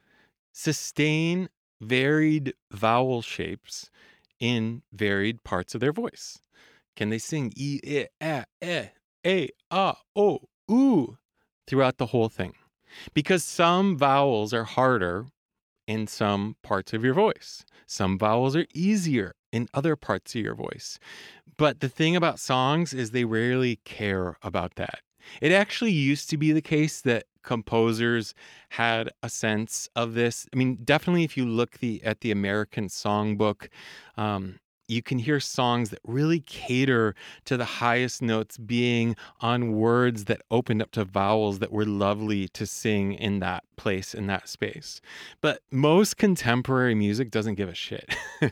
sustain 0.51 1.49
varied 1.79 2.55
vowel 2.71 3.21
shapes 3.21 3.91
in 4.39 4.81
varied 4.91 5.43
parts 5.43 5.75
of 5.75 5.81
their 5.81 5.93
voice? 5.93 6.39
Can 6.95 7.11
they 7.11 7.19
sing 7.19 7.53
e, 7.55 7.79
e, 7.83 8.05
a, 8.19 8.45
e, 8.59 8.85
a, 9.23 9.49
a, 9.71 9.95
o, 10.15 10.39
oo 10.67 11.19
throughout 11.67 11.99
the 11.99 12.07
whole 12.07 12.27
thing? 12.27 12.55
Because 13.13 13.43
some 13.43 13.95
vowels 13.95 14.51
are 14.51 14.63
harder 14.63 15.27
in 15.87 16.07
some 16.07 16.55
parts 16.61 16.93
of 16.93 17.03
your 17.03 17.13
voice. 17.13 17.65
Some 17.85 18.17
vowels 18.17 18.55
are 18.55 18.65
easier 18.73 19.35
in 19.51 19.67
other 19.73 19.95
parts 19.95 20.35
of 20.35 20.41
your 20.41 20.55
voice. 20.55 20.99
But 21.57 21.79
the 21.79 21.89
thing 21.89 22.15
about 22.15 22.39
songs 22.39 22.93
is 22.93 23.11
they 23.11 23.25
rarely 23.25 23.77
care 23.85 24.37
about 24.41 24.75
that. 24.75 24.99
It 25.41 25.51
actually 25.51 25.91
used 25.91 26.29
to 26.29 26.37
be 26.37 26.51
the 26.51 26.61
case 26.61 27.01
that 27.01 27.25
composers 27.43 28.33
had 28.69 29.09
a 29.21 29.29
sense 29.29 29.89
of 29.95 30.13
this. 30.13 30.47
I 30.53 30.57
mean, 30.57 30.79
definitely 30.83 31.23
if 31.23 31.37
you 31.37 31.45
look 31.45 31.79
the 31.79 32.03
at 32.03 32.21
the 32.21 32.31
American 32.31 32.87
Songbook, 32.87 33.67
um, 34.17 34.59
you 34.91 35.01
can 35.01 35.17
hear 35.19 35.39
songs 35.39 35.89
that 35.89 35.99
really 36.05 36.41
cater 36.41 37.15
to 37.45 37.55
the 37.55 37.65
highest 37.65 38.21
notes 38.21 38.57
being 38.57 39.15
on 39.39 39.71
words 39.73 40.25
that 40.25 40.41
opened 40.51 40.81
up 40.81 40.91
to 40.91 41.05
vowels 41.05 41.59
that 41.59 41.71
were 41.71 41.85
lovely 41.85 42.49
to 42.49 42.65
sing 42.65 43.13
in 43.13 43.39
that 43.39 43.63
place, 43.77 44.13
in 44.13 44.27
that 44.27 44.49
space. 44.49 44.99
But 45.39 45.61
most 45.71 46.17
contemporary 46.17 46.93
music 46.93 47.31
doesn't 47.31 47.55
give 47.55 47.69
a 47.69 47.73
shit. 47.73 48.13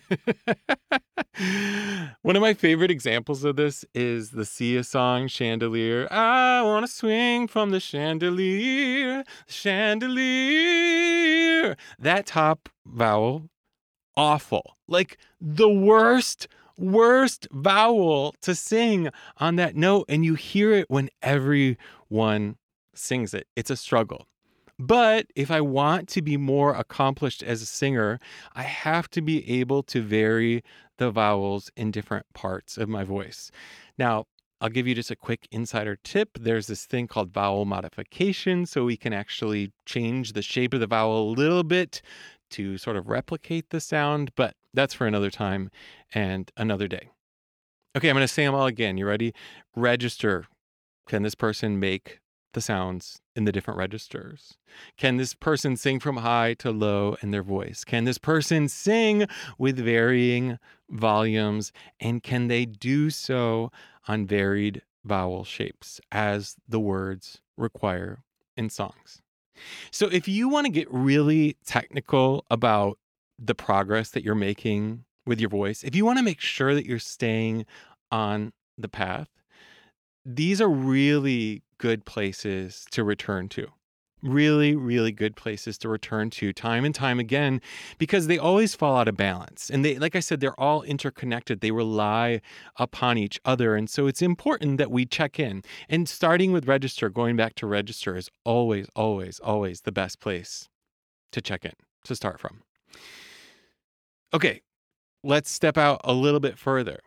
One 2.21 2.35
of 2.35 2.41
my 2.41 2.53
favorite 2.53 2.91
examples 2.91 3.43
of 3.43 3.57
this 3.57 3.83
is 3.93 4.31
the 4.31 4.45
Sia 4.45 4.83
song 4.83 5.27
Chandelier. 5.27 6.07
I 6.11 6.61
want 6.63 6.85
to 6.85 6.91
swing 6.91 7.47
from 7.47 7.69
the 7.71 7.79
chandelier, 7.79 9.23
chandelier. 9.47 10.17
That 11.99 12.25
top 12.25 12.69
vowel 12.85 13.49
awful. 14.19 14.75
Like 14.89 15.17
the 15.39 15.69
worst, 15.69 16.49
worst 16.77 17.47
vowel 17.51 18.35
to 18.41 18.53
sing 18.53 19.09
on 19.37 19.55
that 19.55 19.77
note. 19.77 20.05
And 20.09 20.25
you 20.25 20.35
hear 20.35 20.73
it 20.73 20.89
when 20.89 21.09
everyone 21.21 22.57
sings 22.93 23.33
it. 23.33 23.47
It's 23.55 23.69
a 23.69 23.77
struggle. 23.77 24.27
But 24.77 25.27
if 25.35 25.51
I 25.51 25.61
want 25.61 26.09
to 26.09 26.21
be 26.21 26.37
more 26.37 26.73
accomplished 26.73 27.43
as 27.43 27.61
a 27.61 27.65
singer, 27.65 28.19
I 28.55 28.63
have 28.63 29.09
to 29.11 29.21
be 29.21 29.49
able 29.59 29.83
to 29.83 30.01
vary 30.01 30.63
the 30.97 31.11
vowels 31.11 31.71
in 31.77 31.91
different 31.91 32.25
parts 32.33 32.77
of 32.77 32.89
my 32.89 33.05
voice. 33.05 33.51
Now, 33.97 34.25
I'll 34.61 34.69
give 34.69 34.87
you 34.87 34.95
just 34.95 35.11
a 35.11 35.15
quick 35.15 35.47
insider 35.51 35.97
tip. 36.03 36.37
There's 36.39 36.67
this 36.67 36.85
thing 36.85 37.07
called 37.07 37.31
vowel 37.31 37.63
modification. 37.63 38.65
So 38.65 38.83
we 38.83 38.97
can 38.97 39.13
actually 39.13 39.71
change 39.85 40.33
the 40.33 40.41
shape 40.41 40.73
of 40.73 40.81
the 40.81 40.87
vowel 40.87 41.29
a 41.29 41.31
little 41.31 41.63
bit 41.63 42.01
to 42.51 42.77
sort 42.77 42.97
of 42.97 43.07
replicate 43.07 43.69
the 43.69 43.79
sound, 43.79 44.31
but 44.35 44.55
that's 44.73 44.93
for 44.93 45.07
another 45.07 45.29
time 45.29 45.69
and 46.13 46.51
another 46.57 46.87
day. 46.87 47.09
Okay, 47.95 48.09
I'm 48.09 48.15
going 48.15 48.23
to 48.23 48.33
say 48.33 48.45
them 48.45 48.55
all 48.55 48.67
again. 48.67 48.97
You 48.97 49.07
ready? 49.07 49.33
Register. 49.75 50.45
Can 51.07 51.23
this 51.23 51.35
person 51.35 51.79
make 51.79 52.19
the 52.53 52.61
sounds 52.61 53.19
in 53.35 53.45
the 53.45 53.51
different 53.51 53.77
registers? 53.77 54.57
Can 54.97 55.17
this 55.17 55.33
person 55.33 55.75
sing 55.75 55.99
from 55.99 56.17
high 56.17 56.53
to 56.55 56.71
low 56.71 57.15
in 57.21 57.31
their 57.31 57.43
voice? 57.43 57.83
Can 57.83 58.03
this 58.03 58.17
person 58.17 58.67
sing 58.67 59.27
with 59.57 59.77
varying 59.77 60.59
volumes? 60.89 61.71
And 61.99 62.21
can 62.21 62.47
they 62.47 62.65
do 62.65 63.09
so 63.09 63.71
on 64.07 64.27
varied 64.27 64.81
vowel 65.03 65.43
shapes 65.43 65.99
as 66.11 66.55
the 66.67 66.79
words 66.79 67.41
require 67.57 68.23
in 68.55 68.69
songs? 68.69 69.21
So, 69.91 70.07
if 70.07 70.27
you 70.27 70.49
want 70.49 70.65
to 70.65 70.71
get 70.71 70.87
really 70.91 71.57
technical 71.65 72.45
about 72.49 72.97
the 73.37 73.55
progress 73.55 74.11
that 74.11 74.23
you're 74.23 74.35
making 74.35 75.05
with 75.25 75.39
your 75.39 75.49
voice, 75.49 75.83
if 75.83 75.95
you 75.95 76.05
want 76.05 76.19
to 76.19 76.23
make 76.23 76.41
sure 76.41 76.73
that 76.75 76.85
you're 76.85 76.99
staying 76.99 77.65
on 78.11 78.53
the 78.77 78.89
path, 78.89 79.29
these 80.25 80.61
are 80.61 80.69
really 80.69 81.63
good 81.77 82.05
places 82.05 82.85
to 82.91 83.03
return 83.03 83.49
to. 83.49 83.67
Really, 84.21 84.75
really 84.75 85.13
good 85.13 85.37
places 85.37 85.77
to 85.77 85.89
return 85.89 86.29
to 86.31 86.51
time 86.51 86.83
and 86.83 86.93
time 86.93 87.19
again 87.19 87.61
because 87.97 88.27
they 88.27 88.37
always 88.37 88.75
fall 88.75 88.97
out 88.97 89.07
of 89.07 89.15
balance. 89.15 89.69
And 89.69 89.85
they, 89.85 89.97
like 89.97 90.15
I 90.15 90.19
said, 90.19 90.41
they're 90.41 90.59
all 90.59 90.83
interconnected. 90.83 91.61
They 91.61 91.71
rely 91.71 92.41
upon 92.75 93.17
each 93.17 93.39
other. 93.45 93.75
And 93.75 93.89
so 93.89 94.07
it's 94.07 94.21
important 94.21 94.77
that 94.77 94.91
we 94.91 95.05
check 95.05 95.39
in. 95.39 95.63
And 95.87 96.09
starting 96.09 96.51
with 96.51 96.67
register, 96.67 97.09
going 97.09 97.37
back 97.37 97.55
to 97.55 97.67
register 97.67 98.17
is 98.17 98.29
always, 98.43 98.87
always, 98.93 99.39
always 99.39 99.81
the 99.81 99.91
best 99.91 100.19
place 100.19 100.67
to 101.31 101.41
check 101.41 101.63
in, 101.63 101.73
to 102.03 102.15
start 102.15 102.41
from. 102.41 102.63
Okay, 104.33 104.61
let's 105.23 105.49
step 105.49 105.77
out 105.77 106.01
a 106.03 106.13
little 106.13 106.41
bit 106.41 106.57
further 106.57 106.99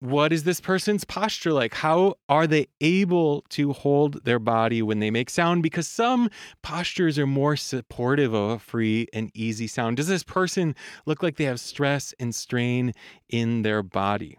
what 0.00 0.32
is 0.32 0.44
this 0.44 0.60
person's 0.60 1.04
posture 1.04 1.52
like? 1.52 1.74
How 1.74 2.16
are 2.28 2.46
they 2.46 2.68
able 2.80 3.42
to 3.50 3.72
hold 3.72 4.24
their 4.24 4.38
body 4.38 4.82
when 4.82 4.98
they 4.98 5.10
make 5.10 5.30
sound? 5.30 5.62
Because 5.62 5.88
some 5.88 6.30
postures 6.62 7.18
are 7.18 7.26
more 7.26 7.56
supportive 7.56 8.34
of 8.34 8.50
a 8.50 8.58
free 8.58 9.08
and 9.12 9.30
easy 9.34 9.66
sound. 9.66 9.96
Does 9.96 10.08
this 10.08 10.22
person 10.22 10.74
look 11.06 11.22
like 11.22 11.36
they 11.36 11.44
have 11.44 11.60
stress 11.60 12.14
and 12.20 12.34
strain 12.34 12.92
in 13.28 13.62
their 13.62 13.82
body? 13.82 14.38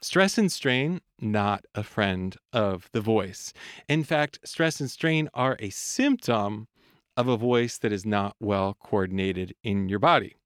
Stress 0.00 0.36
and 0.36 0.50
strain, 0.50 1.00
not 1.20 1.64
a 1.74 1.82
friend 1.82 2.36
of 2.52 2.88
the 2.92 3.00
voice. 3.00 3.52
In 3.88 4.04
fact, 4.04 4.38
stress 4.44 4.80
and 4.80 4.90
strain 4.90 5.28
are 5.32 5.56
a 5.60 5.70
symptom 5.70 6.68
of 7.16 7.28
a 7.28 7.36
voice 7.36 7.78
that 7.78 7.92
is 7.92 8.04
not 8.04 8.36
well 8.40 8.76
coordinated 8.82 9.54
in 9.62 9.88
your 9.88 9.98
body. 9.98 10.36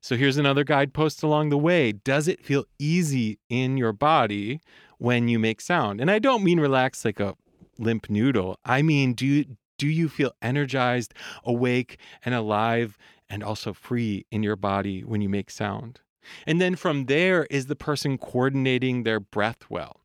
So 0.00 0.16
here's 0.16 0.36
another 0.36 0.64
guidepost 0.64 1.22
along 1.22 1.48
the 1.48 1.58
way. 1.58 1.92
Does 1.92 2.28
it 2.28 2.44
feel 2.44 2.64
easy 2.78 3.38
in 3.48 3.76
your 3.76 3.92
body 3.92 4.60
when 4.98 5.28
you 5.28 5.38
make 5.38 5.60
sound? 5.60 6.00
And 6.00 6.10
I 6.10 6.18
don't 6.18 6.44
mean 6.44 6.60
relaxed 6.60 7.04
like 7.04 7.20
a 7.20 7.34
limp 7.78 8.08
noodle. 8.08 8.58
I 8.64 8.82
mean, 8.82 9.14
do 9.14 9.26
you, 9.26 9.56
do 9.76 9.88
you 9.88 10.08
feel 10.08 10.32
energized, 10.40 11.14
awake, 11.44 11.98
and 12.24 12.34
alive, 12.34 12.96
and 13.28 13.42
also 13.42 13.72
free 13.72 14.24
in 14.30 14.42
your 14.42 14.56
body 14.56 15.02
when 15.02 15.20
you 15.20 15.28
make 15.28 15.50
sound? 15.50 16.00
And 16.46 16.60
then 16.60 16.76
from 16.76 17.06
there, 17.06 17.46
is 17.50 17.66
the 17.66 17.76
person 17.76 18.18
coordinating 18.18 19.02
their 19.02 19.20
breath 19.20 19.68
well? 19.68 20.00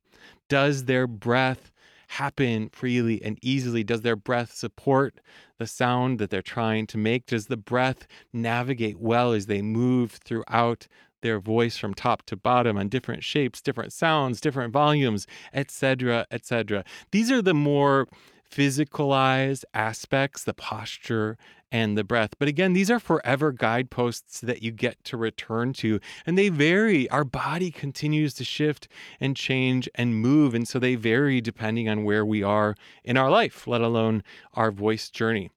Does 0.50 0.86
their 0.86 1.08
breath 1.08 1.72
happen 2.14 2.70
freely 2.72 3.22
and 3.24 3.38
easily? 3.42 3.84
Does 3.84 4.02
their 4.02 4.16
breath 4.16 4.54
support 4.54 5.20
the 5.58 5.68
sound 5.68 6.20
that 6.20 6.30
they're 6.30 6.42
trying 6.42 6.88
to 6.88 6.98
make? 6.98 7.26
Does 7.26 7.48
the 7.48 7.58
breath 7.58 8.08
navigate 8.32 9.00
well 9.00 9.34
as 9.34 9.48
they 9.48 9.62
move 9.62 10.12
throughout 10.12 10.88
their 11.22 11.40
voice 11.40 11.78
from 11.78 11.94
top 11.94 12.24
to 12.28 12.36
bottom 12.36 12.78
on 12.78 12.90
different 12.90 13.24
shapes, 13.24 13.62
different 13.62 13.94
sounds, 13.94 14.42
different 14.42 14.74
volumes, 14.74 15.26
etc., 15.54 16.28
etc. 16.30 16.84
These 17.12 17.32
are 17.32 17.42
the 17.42 17.54
more 17.54 18.08
physicalized 18.54 19.64
aspects, 19.74 20.44
the 20.44 20.54
posture 20.54 21.38
and 21.74 21.98
the 21.98 22.04
breath. 22.04 22.36
But 22.38 22.48
again, 22.48 22.74
these 22.74 22.92
are 22.92 23.00
forever 23.00 23.52
guideposts 23.52 24.40
that 24.42 24.62
you 24.62 24.72
get 24.72 25.04
to 25.06 25.18
return 25.18 25.74
to, 25.74 26.00
and 26.26 26.38
they 26.38 26.50
vary. 26.50 27.10
Our 27.10 27.24
body 27.24 27.72
continues 27.72 28.36
to 28.36 28.44
shift 28.44 28.88
and 29.20 29.36
change 29.36 29.90
and 29.96 30.16
move, 30.16 30.54
and 30.54 30.68
so 30.68 30.78
they 30.78 30.94
vary 30.94 31.42
depending 31.42 31.90
on 31.90 32.04
where 32.04 32.24
we 32.24 32.44
are 32.44 32.76
in 33.04 33.18
our 33.18 33.32
life, 33.32 33.66
let 33.66 33.82
alone 33.82 34.24
our 34.54 34.72
voice 34.72 35.10
journey. 35.10 35.50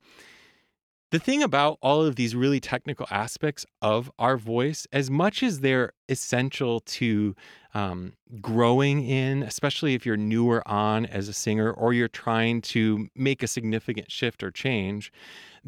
The 1.12 1.18
thing 1.20 1.42
about 1.42 1.78
all 1.82 2.04
of 2.04 2.16
these 2.16 2.34
really 2.34 2.60
technical 2.60 3.06
aspects 3.10 3.64
of 3.80 4.10
our 4.18 4.36
voice, 4.36 4.88
as 4.92 5.08
much 5.08 5.42
as 5.42 5.60
they're 5.60 5.92
essential 6.08 6.80
to 6.80 7.36
um, 7.74 8.14
growing 8.40 9.06
in, 9.06 9.42
especially 9.44 9.94
if 9.94 10.04
you're 10.04 10.16
newer 10.16 10.66
on 10.66 11.06
as 11.06 11.28
a 11.28 11.32
singer 11.32 11.70
or 11.70 11.92
you're 11.92 12.08
trying 12.08 12.60
to 12.62 13.08
make 13.14 13.42
a 13.42 13.46
significant 13.46 14.10
shift 14.10 14.42
or 14.42 14.50
change, 14.50 15.12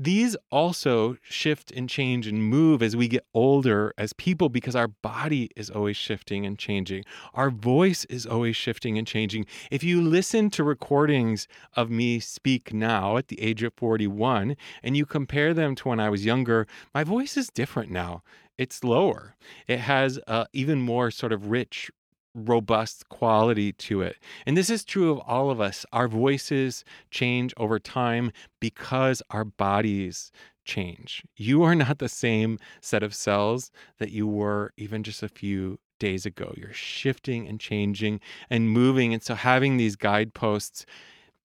these 0.01 0.37
also 0.53 1.17
shift 1.23 1.73
and 1.73 1.89
change 1.89 2.29
and 2.29 2.41
move 2.41 2.85
as 2.85 2.95
we 2.95 3.09
get 3.09 3.27
older 3.35 3.93
as 3.99 4.13
people 4.13 4.49
because 4.49 4.77
our 4.77 4.87
body 4.87 5.51
is 5.57 5.71
always 5.71 5.97
shifting 5.97 6.47
and 6.47 6.57
changing. 6.57 7.05
Our 7.35 7.51
voice 7.51 8.05
is 8.05 8.25
always 8.25 8.55
shifting 8.55 8.97
and 8.97 9.07
changing. 9.07 9.47
If 9.73 9.83
you 9.83 10.01
listen 10.01 10.51
to 10.51 10.63
recordings 10.63 11.49
of 11.75 11.91
me 11.91 12.21
speak 12.21 12.73
now 12.73 13.17
at 13.17 13.27
the 13.27 13.41
age 13.41 13.65
of 13.65 13.75
41 13.75 14.57
and 14.85 14.97
you 14.97 15.05
compare 15.05 15.53
them 15.53 15.75
to 15.75 15.89
when 15.89 15.99
I 15.99 16.11
was 16.11 16.25
younger, 16.25 16.69
my 16.95 17.03
voice 17.03 17.37
is 17.37 17.49
different 17.49 17.91
now 17.91 18.23
it's 18.59 18.83
lower. 18.83 19.37
It 19.69 19.79
has 19.79 20.19
uh, 20.27 20.47
even 20.53 20.81
more 20.81 21.13
sort 21.13 21.33
of 21.33 21.47
rich, 21.47 21.91
robust 22.35 23.09
quality 23.09 23.73
to 23.73 24.03
it. 24.03 24.17
And 24.47 24.57
this 24.57 24.71
is 24.71 24.85
true 24.85 25.11
of 25.11 25.19
all 25.21 25.51
of 25.51 25.61
us. 25.61 25.85
Our 25.93 26.09
voices 26.09 26.85
change 27.11 27.53
over 27.57 27.79
time 27.79 28.33
because 28.61 29.23
our 29.31 29.45
bodies 29.45 30.31
change. 30.65 31.25
You 31.37 31.63
are 31.63 31.75
not 31.75 31.99
the 31.99 32.09
same 32.09 32.59
set 32.81 33.03
of 33.03 33.15
cells 33.15 33.71
that 33.99 34.11
you 34.11 34.27
were 34.27 34.73
even 34.77 35.03
just 35.03 35.23
a 35.23 35.29
few 35.29 35.79
days 35.99 36.27
ago. 36.27 36.55
You're 36.57 36.73
shifting 36.73 37.49
and 37.49 37.59
changing 37.59 38.21
and 38.51 38.71
moving. 38.71 39.13
And 39.13 39.23
so 39.23 39.35
having 39.35 39.77
these 39.77 39.97
guideposts 39.97 40.87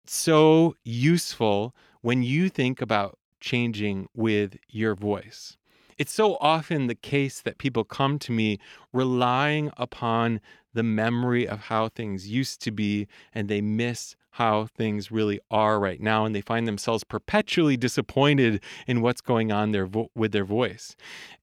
so 0.07 0.77
useful 0.85 1.75
when 2.03 2.23
you 2.23 2.49
think 2.49 2.83
about 2.83 3.19
changing 3.41 4.09
with 4.15 4.57
your 4.69 4.95
voice. 4.95 5.57
It's 5.97 6.13
so 6.13 6.37
often 6.41 6.87
the 6.87 6.95
case 6.95 7.41
that 7.43 7.59
people 7.59 7.85
come 7.85 8.19
to 8.21 8.33
me 8.33 8.59
relying 8.93 9.71
upon 9.77 10.41
the 10.75 10.83
memory 10.83 11.49
of 11.49 11.61
how 11.61 11.89
things 11.89 12.29
used 12.29 12.61
to 12.63 12.71
be 12.71 13.07
and 13.35 13.49
they 13.49 13.61
miss 13.61 14.17
how 14.35 14.67
things 14.67 15.13
really 15.13 15.39
are 15.49 15.79
right 15.79 16.01
now 16.01 16.25
and 16.25 16.35
they 16.35 16.41
find 16.41 16.67
themselves 16.67 17.05
perpetually 17.05 17.77
disappointed 17.77 18.61
in 18.89 19.01
what's 19.01 19.21
going 19.21 19.53
on 19.53 19.71
there 19.71 19.87
vo- 19.87 20.11
with 20.17 20.33
their 20.33 20.45
voice. 20.45 20.97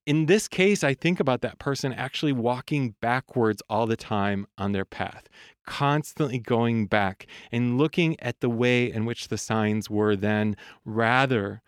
In 0.06 0.26
this 0.26 0.50
case, 0.50 0.84
I 0.84 0.94
think 0.94 1.22
about 1.22 1.40
that 1.40 1.58
person 1.58 1.94
actually 1.94 2.34
walking 2.34 2.96
backwards 3.00 3.64
all 3.70 3.88
the 3.88 3.96
time 3.96 4.46
on 4.58 4.74
their 4.74 4.84
path, 4.84 5.30
constantly 5.66 6.38
going 6.38 6.86
back 6.86 7.28
and 7.50 7.78
looking 7.78 8.20
at 8.20 8.42
the 8.42 8.50
way 8.50 8.92
in 8.92 9.06
which 9.06 9.30
the 9.30 9.38
signs 9.38 9.90
were 9.90 10.18
then 10.18 10.58
rather 10.84 11.62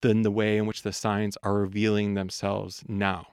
than 0.00 0.22
the 0.22 0.30
way 0.32 0.56
in 0.56 0.66
which 0.66 0.82
the 0.82 0.92
signs 0.92 1.38
are 1.44 1.54
revealing 1.54 2.14
themselves 2.14 2.82
now. 2.88 3.28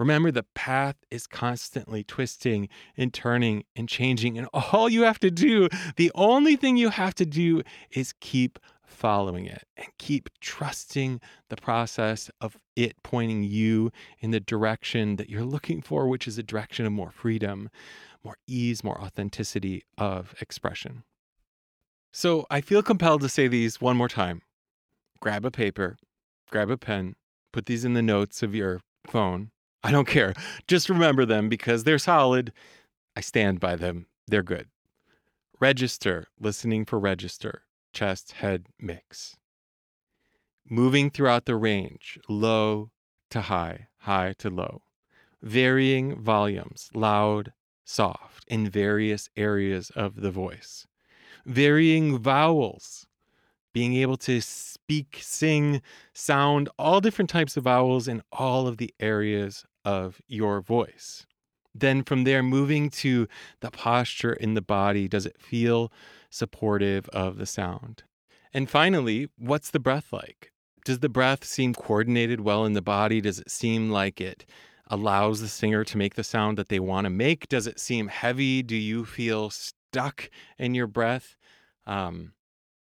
Remember, 0.00 0.30
the 0.30 0.46
path 0.54 0.96
is 1.10 1.26
constantly 1.26 2.02
twisting 2.02 2.70
and 2.96 3.12
turning 3.12 3.64
and 3.76 3.86
changing. 3.86 4.38
And 4.38 4.48
all 4.54 4.88
you 4.88 5.02
have 5.02 5.18
to 5.18 5.30
do, 5.30 5.68
the 5.96 6.10
only 6.14 6.56
thing 6.56 6.78
you 6.78 6.88
have 6.88 7.14
to 7.16 7.26
do 7.26 7.60
is 7.90 8.14
keep 8.18 8.58
following 8.82 9.44
it 9.44 9.64
and 9.76 9.88
keep 9.98 10.30
trusting 10.40 11.20
the 11.50 11.56
process 11.56 12.30
of 12.40 12.56
it 12.76 12.94
pointing 13.02 13.42
you 13.42 13.92
in 14.20 14.30
the 14.30 14.40
direction 14.40 15.16
that 15.16 15.28
you're 15.28 15.44
looking 15.44 15.82
for, 15.82 16.08
which 16.08 16.26
is 16.26 16.38
a 16.38 16.42
direction 16.42 16.86
of 16.86 16.92
more 16.92 17.10
freedom, 17.10 17.68
more 18.24 18.38
ease, 18.46 18.82
more 18.82 18.98
authenticity 19.02 19.82
of 19.98 20.34
expression. 20.40 21.02
So 22.10 22.46
I 22.50 22.62
feel 22.62 22.82
compelled 22.82 23.20
to 23.20 23.28
say 23.28 23.48
these 23.48 23.82
one 23.82 23.98
more 23.98 24.08
time 24.08 24.40
grab 25.20 25.44
a 25.44 25.50
paper, 25.50 25.98
grab 26.50 26.70
a 26.70 26.78
pen, 26.78 27.16
put 27.52 27.66
these 27.66 27.84
in 27.84 27.92
the 27.92 28.00
notes 28.00 28.42
of 28.42 28.54
your 28.54 28.80
phone. 29.06 29.50
I 29.84 29.90
don't 29.90 30.06
care. 30.08 30.34
Just 30.68 30.90
remember 30.90 31.24
them 31.24 31.48
because 31.48 31.84
they're 31.84 31.98
solid. 31.98 32.52
I 33.16 33.20
stand 33.20 33.60
by 33.60 33.76
them. 33.76 34.06
They're 34.26 34.42
good. 34.42 34.68
Register, 35.58 36.26
listening 36.38 36.84
for 36.84 36.98
register. 36.98 37.62
chest 37.92 38.32
head 38.32 38.66
mix. 38.78 39.36
Moving 40.68 41.10
throughout 41.10 41.46
the 41.46 41.56
range, 41.56 42.18
low 42.28 42.90
to 43.30 43.40
high, 43.42 43.88
high 43.98 44.34
to 44.38 44.50
low. 44.50 44.82
Varying 45.42 46.20
volumes, 46.20 46.90
loud, 46.94 47.52
soft, 47.84 48.44
in 48.46 48.68
various 48.70 49.28
areas 49.36 49.90
of 49.90 50.16
the 50.20 50.30
voice. 50.30 50.86
Varying 51.46 52.18
vowels, 52.18 53.06
being 53.72 53.94
able 53.94 54.18
to 54.18 54.40
speak, 54.40 55.18
sing, 55.22 55.80
sound 56.12 56.68
all 56.78 57.00
different 57.00 57.30
types 57.30 57.56
of 57.56 57.64
vowels 57.64 58.06
in 58.06 58.22
all 58.30 58.68
of 58.68 58.76
the 58.76 58.94
areas 59.00 59.64
of 59.84 60.20
your 60.26 60.60
voice. 60.60 61.26
Then 61.74 62.02
from 62.02 62.24
there, 62.24 62.42
moving 62.42 62.90
to 62.90 63.28
the 63.60 63.70
posture 63.70 64.32
in 64.32 64.54
the 64.54 64.62
body. 64.62 65.08
Does 65.08 65.26
it 65.26 65.40
feel 65.40 65.92
supportive 66.28 67.08
of 67.10 67.38
the 67.38 67.46
sound? 67.46 68.02
And 68.52 68.68
finally, 68.68 69.28
what's 69.38 69.70
the 69.70 69.78
breath 69.78 70.12
like? 70.12 70.52
Does 70.84 70.98
the 71.00 71.08
breath 71.08 71.44
seem 71.44 71.74
coordinated 71.74 72.40
well 72.40 72.64
in 72.64 72.72
the 72.72 72.82
body? 72.82 73.20
Does 73.20 73.38
it 73.38 73.50
seem 73.50 73.90
like 73.90 74.20
it 74.20 74.44
allows 74.88 75.40
the 75.40 75.48
singer 75.48 75.84
to 75.84 75.96
make 75.96 76.14
the 76.14 76.24
sound 76.24 76.58
that 76.58 76.68
they 76.68 76.80
want 76.80 77.04
to 77.04 77.10
make? 77.10 77.48
Does 77.48 77.66
it 77.66 77.78
seem 77.78 78.08
heavy? 78.08 78.62
Do 78.62 78.76
you 78.76 79.04
feel 79.04 79.50
stuck 79.50 80.30
in 80.58 80.74
your 80.74 80.88
breath? 80.88 81.36
Um, 81.86 82.32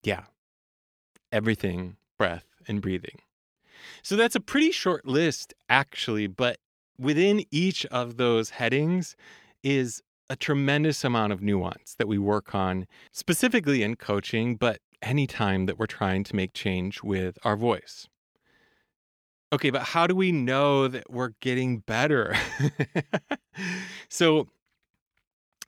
yeah, 0.03 0.23
everything, 1.31 1.97
breath 2.17 2.45
and 2.67 2.81
breathing. 2.81 3.19
So 4.03 4.15
that's 4.15 4.35
a 4.35 4.39
pretty 4.39 4.71
short 4.71 5.05
list, 5.05 5.53
actually, 5.69 6.27
but 6.27 6.57
within 7.01 7.43
each 7.51 7.85
of 7.87 8.17
those 8.17 8.51
headings 8.51 9.15
is 9.63 10.01
a 10.29 10.35
tremendous 10.35 11.03
amount 11.03 11.33
of 11.33 11.41
nuance 11.41 11.95
that 11.97 12.07
we 12.07 12.17
work 12.17 12.55
on, 12.55 12.87
specifically 13.11 13.83
in 13.83 13.95
coaching, 13.95 14.55
but 14.55 14.79
anytime 15.01 15.65
that 15.65 15.79
we're 15.79 15.87
trying 15.87 16.23
to 16.23 16.35
make 16.35 16.53
change 16.53 17.03
with 17.03 17.37
our 17.43 17.57
voice. 17.57 18.07
Okay, 19.51 19.71
but 19.71 19.81
how 19.81 20.07
do 20.07 20.15
we 20.15 20.31
know 20.31 20.87
that 20.87 21.11
we're 21.11 21.33
getting 21.41 21.79
better? 21.79 22.35
so 24.09 24.47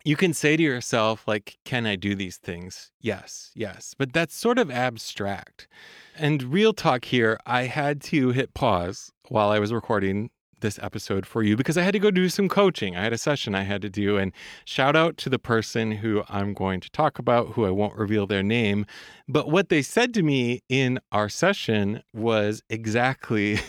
you 0.05 0.15
can 0.15 0.33
say 0.33 0.55
to 0.55 0.63
yourself, 0.63 1.27
like, 1.27 1.57
can 1.65 1.85
I 1.85 1.97
do 1.97 2.15
these 2.15 2.37
things? 2.37 2.91
Yes, 3.01 3.51
yes. 3.55 3.93
But 3.97 4.13
that's 4.13 4.35
sort 4.35 4.59
of 4.59 4.71
abstract. 4.71 5.67
And 6.15 6.43
real 6.43 6.73
talk 6.73 7.05
here, 7.05 7.39
I 7.45 7.63
had 7.63 8.01
to 8.03 8.29
hit 8.29 8.53
pause 8.53 9.11
while 9.27 9.49
I 9.49 9.59
was 9.59 9.73
recording 9.73 10.29
this 10.63 10.79
episode 10.81 11.27
for 11.27 11.43
you 11.43 11.55
because 11.55 11.77
I 11.77 11.83
had 11.83 11.93
to 11.93 11.99
go 11.99 12.09
do 12.09 12.27
some 12.27 12.49
coaching. 12.49 12.97
I 12.97 13.03
had 13.03 13.13
a 13.13 13.17
session 13.19 13.53
I 13.53 13.61
had 13.61 13.83
to 13.83 13.89
do. 13.89 14.17
And 14.17 14.31
shout 14.65 14.95
out 14.95 15.17
to 15.17 15.29
the 15.29 15.37
person 15.37 15.91
who 15.91 16.23
I'm 16.27 16.55
going 16.55 16.79
to 16.79 16.89
talk 16.89 17.19
about, 17.19 17.49
who 17.49 17.65
I 17.65 17.69
won't 17.69 17.95
reveal 17.95 18.25
their 18.25 18.41
name. 18.41 18.87
But 19.27 19.49
what 19.49 19.69
they 19.69 19.83
said 19.83 20.15
to 20.15 20.23
me 20.23 20.63
in 20.69 20.99
our 21.11 21.29
session 21.29 22.01
was 22.13 22.63
exactly, 22.71 23.59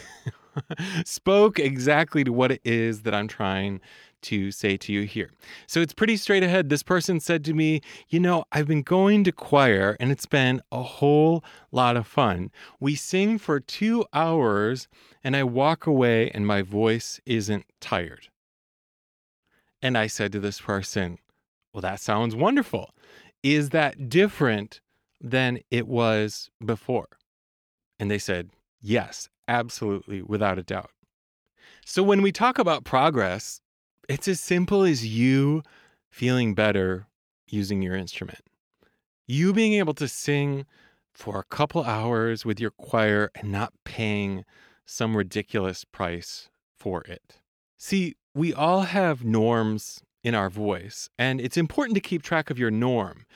spoke 1.04 1.58
exactly 1.58 2.24
to 2.24 2.32
what 2.32 2.50
it 2.50 2.62
is 2.64 3.02
that 3.02 3.14
I'm 3.14 3.28
trying 3.28 3.82
to 4.24 4.50
say 4.50 4.76
to 4.76 4.92
you 4.92 5.02
here. 5.02 5.30
So 5.66 5.80
it's 5.80 5.94
pretty 5.94 6.16
straight 6.16 6.42
ahead. 6.42 6.68
This 6.68 6.82
person 6.82 7.20
said 7.20 7.44
to 7.44 7.54
me, 7.54 7.80
You 8.08 8.20
know, 8.20 8.44
I've 8.52 8.66
been 8.66 8.82
going 8.82 9.24
to 9.24 9.32
choir 9.32 9.96
and 10.00 10.10
it's 10.10 10.26
been 10.26 10.60
a 10.72 10.82
whole 10.82 11.44
lot 11.72 11.96
of 11.96 12.06
fun. 12.06 12.50
We 12.80 12.94
sing 12.94 13.38
for 13.38 13.60
two 13.60 14.04
hours 14.12 14.88
and 15.22 15.36
I 15.36 15.44
walk 15.44 15.86
away 15.86 16.30
and 16.30 16.46
my 16.46 16.62
voice 16.62 17.20
isn't 17.26 17.66
tired. 17.80 18.28
And 19.80 19.98
I 19.98 20.06
said 20.06 20.32
to 20.32 20.40
this 20.40 20.60
person, 20.60 21.18
Well, 21.72 21.82
that 21.82 22.00
sounds 22.00 22.34
wonderful. 22.34 22.94
Is 23.42 23.70
that 23.70 24.08
different 24.08 24.80
than 25.20 25.60
it 25.70 25.86
was 25.86 26.50
before? 26.64 27.08
And 27.98 28.10
they 28.10 28.18
said, 28.18 28.50
Yes, 28.80 29.28
absolutely, 29.48 30.22
without 30.22 30.58
a 30.58 30.62
doubt. 30.62 30.90
So 31.84 32.02
when 32.02 32.22
we 32.22 32.32
talk 32.32 32.58
about 32.58 32.84
progress, 32.84 33.60
it's 34.08 34.28
as 34.28 34.40
simple 34.40 34.82
as 34.82 35.06
you 35.06 35.62
feeling 36.10 36.54
better 36.54 37.06
using 37.48 37.82
your 37.82 37.96
instrument. 37.96 38.40
You 39.26 39.52
being 39.52 39.74
able 39.74 39.94
to 39.94 40.08
sing 40.08 40.66
for 41.12 41.38
a 41.38 41.44
couple 41.44 41.84
hours 41.84 42.44
with 42.44 42.60
your 42.60 42.70
choir 42.70 43.30
and 43.34 43.50
not 43.50 43.72
paying 43.84 44.44
some 44.84 45.16
ridiculous 45.16 45.84
price 45.84 46.48
for 46.76 47.02
it. 47.02 47.40
See, 47.78 48.16
we 48.34 48.52
all 48.52 48.82
have 48.82 49.24
norms 49.24 50.02
in 50.22 50.34
our 50.34 50.50
voice, 50.50 51.08
and 51.18 51.40
it's 51.40 51.56
important 51.56 51.94
to 51.94 52.00
keep 52.00 52.22
track 52.22 52.50
of 52.50 52.58
your 52.58 52.70
norm 52.70 53.26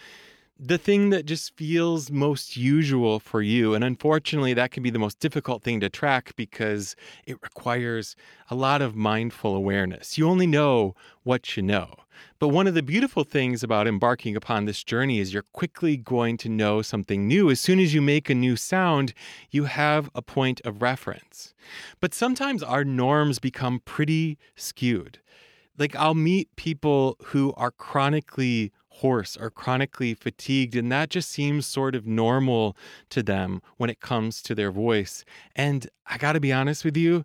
the 0.58 0.78
thing 0.78 1.10
that 1.10 1.24
just 1.24 1.56
feels 1.56 2.10
most 2.10 2.56
usual 2.56 3.20
for 3.20 3.40
you. 3.42 3.74
And 3.74 3.84
unfortunately, 3.84 4.54
that 4.54 4.72
can 4.72 4.82
be 4.82 4.90
the 4.90 4.98
most 4.98 5.20
difficult 5.20 5.62
thing 5.62 5.78
to 5.80 5.88
track 5.88 6.34
because 6.34 6.96
it 7.26 7.40
requires 7.42 8.16
a 8.50 8.56
lot 8.56 8.82
of 8.82 8.96
mindful 8.96 9.54
awareness. 9.54 10.18
You 10.18 10.28
only 10.28 10.48
know 10.48 10.96
what 11.22 11.56
you 11.56 11.62
know. 11.62 11.94
But 12.40 12.48
one 12.48 12.66
of 12.66 12.74
the 12.74 12.82
beautiful 12.82 13.22
things 13.22 13.62
about 13.62 13.86
embarking 13.86 14.34
upon 14.34 14.64
this 14.64 14.82
journey 14.82 15.20
is 15.20 15.32
you're 15.32 15.44
quickly 15.52 15.96
going 15.96 16.36
to 16.38 16.48
know 16.48 16.82
something 16.82 17.28
new. 17.28 17.50
As 17.50 17.60
soon 17.60 17.78
as 17.78 17.94
you 17.94 18.02
make 18.02 18.28
a 18.28 18.34
new 18.34 18.56
sound, 18.56 19.14
you 19.50 19.64
have 19.64 20.10
a 20.16 20.22
point 20.22 20.60
of 20.64 20.82
reference. 20.82 21.54
But 22.00 22.14
sometimes 22.14 22.64
our 22.64 22.84
norms 22.84 23.38
become 23.38 23.80
pretty 23.84 24.38
skewed. 24.56 25.20
Like, 25.78 25.94
I'll 25.94 26.14
meet 26.14 26.54
people 26.56 27.16
who 27.26 27.52
are 27.56 27.70
chronically 27.70 28.72
hoarse 28.98 29.36
or 29.36 29.50
chronically 29.50 30.14
fatigued. 30.14 30.76
And 30.76 30.90
that 30.92 31.10
just 31.10 31.30
seems 31.30 31.66
sort 31.66 31.94
of 31.94 32.06
normal 32.06 32.76
to 33.10 33.22
them 33.22 33.62
when 33.76 33.90
it 33.90 34.00
comes 34.00 34.42
to 34.42 34.54
their 34.54 34.70
voice. 34.72 35.24
And 35.56 35.88
I 36.06 36.18
got 36.18 36.32
to 36.32 36.40
be 36.40 36.52
honest 36.52 36.84
with 36.84 36.96
you, 36.96 37.24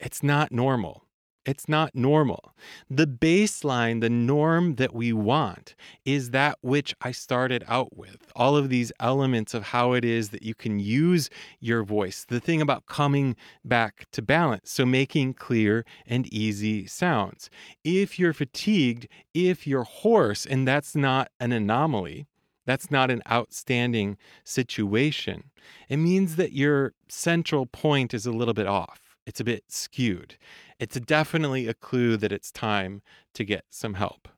it's 0.00 0.22
not 0.22 0.52
normal. 0.52 1.03
It's 1.46 1.68
not 1.68 1.94
normal. 1.94 2.54
The 2.88 3.06
baseline, 3.06 4.00
the 4.00 4.08
norm 4.08 4.76
that 4.76 4.94
we 4.94 5.12
want, 5.12 5.74
is 6.06 6.30
that 6.30 6.58
which 6.62 6.94
I 7.02 7.12
started 7.12 7.64
out 7.68 7.94
with. 7.96 8.32
All 8.34 8.56
of 8.56 8.70
these 8.70 8.92
elements 8.98 9.52
of 9.52 9.64
how 9.64 9.92
it 9.92 10.06
is 10.06 10.30
that 10.30 10.42
you 10.42 10.54
can 10.54 10.78
use 10.78 11.28
your 11.60 11.82
voice. 11.82 12.24
The 12.26 12.40
thing 12.40 12.62
about 12.62 12.86
coming 12.86 13.36
back 13.62 14.06
to 14.12 14.22
balance. 14.22 14.70
So, 14.70 14.86
making 14.86 15.34
clear 15.34 15.84
and 16.06 16.32
easy 16.32 16.86
sounds. 16.86 17.50
If 17.84 18.18
you're 18.18 18.32
fatigued, 18.32 19.06
if 19.34 19.66
you're 19.66 19.84
hoarse, 19.84 20.46
and 20.46 20.66
that's 20.66 20.96
not 20.96 21.30
an 21.40 21.52
anomaly, 21.52 22.26
that's 22.64 22.90
not 22.90 23.10
an 23.10 23.22
outstanding 23.30 24.16
situation, 24.44 25.50
it 25.90 25.98
means 25.98 26.36
that 26.36 26.52
your 26.52 26.94
central 27.08 27.66
point 27.66 28.14
is 28.14 28.24
a 28.24 28.32
little 28.32 28.54
bit 28.54 28.66
off. 28.66 29.03
It's 29.26 29.40
a 29.40 29.44
bit 29.44 29.64
skewed 29.68 30.36
it's 30.78 30.98
definitely 31.00 31.66
a 31.66 31.74
clue 31.74 32.16
that 32.16 32.32
it's 32.32 32.50
time 32.50 33.02
to 33.34 33.44
get 33.44 33.64
some 33.70 33.94
help. 33.94 34.28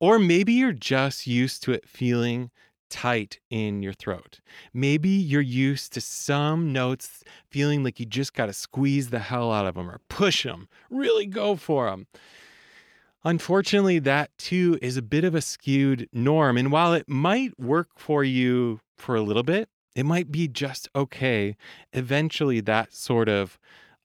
Or 0.00 0.18
maybe 0.18 0.52
you're 0.52 0.72
just 0.72 1.26
used 1.26 1.62
to 1.64 1.72
it 1.72 1.88
feeling 1.88 2.50
tight 2.88 3.40
in 3.50 3.82
your 3.82 3.92
throat. 3.92 4.40
Maybe 4.72 5.08
you're 5.08 5.40
used 5.40 5.92
to 5.94 6.00
some 6.00 6.72
notes 6.72 7.24
feeling 7.50 7.82
like 7.82 7.98
you 7.98 8.06
just 8.06 8.34
got 8.34 8.46
to 8.46 8.52
squeeze 8.52 9.10
the 9.10 9.18
hell 9.18 9.52
out 9.52 9.66
of 9.66 9.74
them 9.74 9.90
or 9.90 10.00
push 10.08 10.44
them, 10.44 10.68
really 10.90 11.26
go 11.26 11.56
for 11.56 11.90
them. 11.90 12.06
Unfortunately, 13.24 13.98
that 13.98 14.36
too 14.38 14.78
is 14.80 14.96
a 14.96 15.02
bit 15.02 15.24
of 15.24 15.34
a 15.34 15.40
skewed 15.40 16.08
norm. 16.12 16.56
And 16.56 16.70
while 16.70 16.94
it 16.94 17.08
might 17.08 17.58
work 17.58 17.88
for 17.96 18.22
you 18.22 18.80
for 18.96 19.16
a 19.16 19.22
little 19.22 19.42
bit, 19.42 19.68
it 19.96 20.06
might 20.06 20.30
be 20.30 20.46
just 20.46 20.88
okay. 20.94 21.56
Eventually, 21.92 22.60
that 22.60 22.94
sort 22.94 23.28
of 23.28 23.58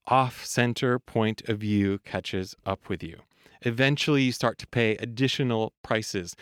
off 0.07 0.45
center 0.45 0.99
point 0.99 1.47
of 1.47 1.59
view 1.59 1.99
catches 1.99 2.55
up 2.65 2.89
with 2.89 3.03
you. 3.03 3.21
Eventually, 3.63 4.23
you 4.23 4.31
start 4.31 4.57
to 4.59 4.67
pay 4.67 4.95
additional 4.95 5.73
prices. 5.83 6.35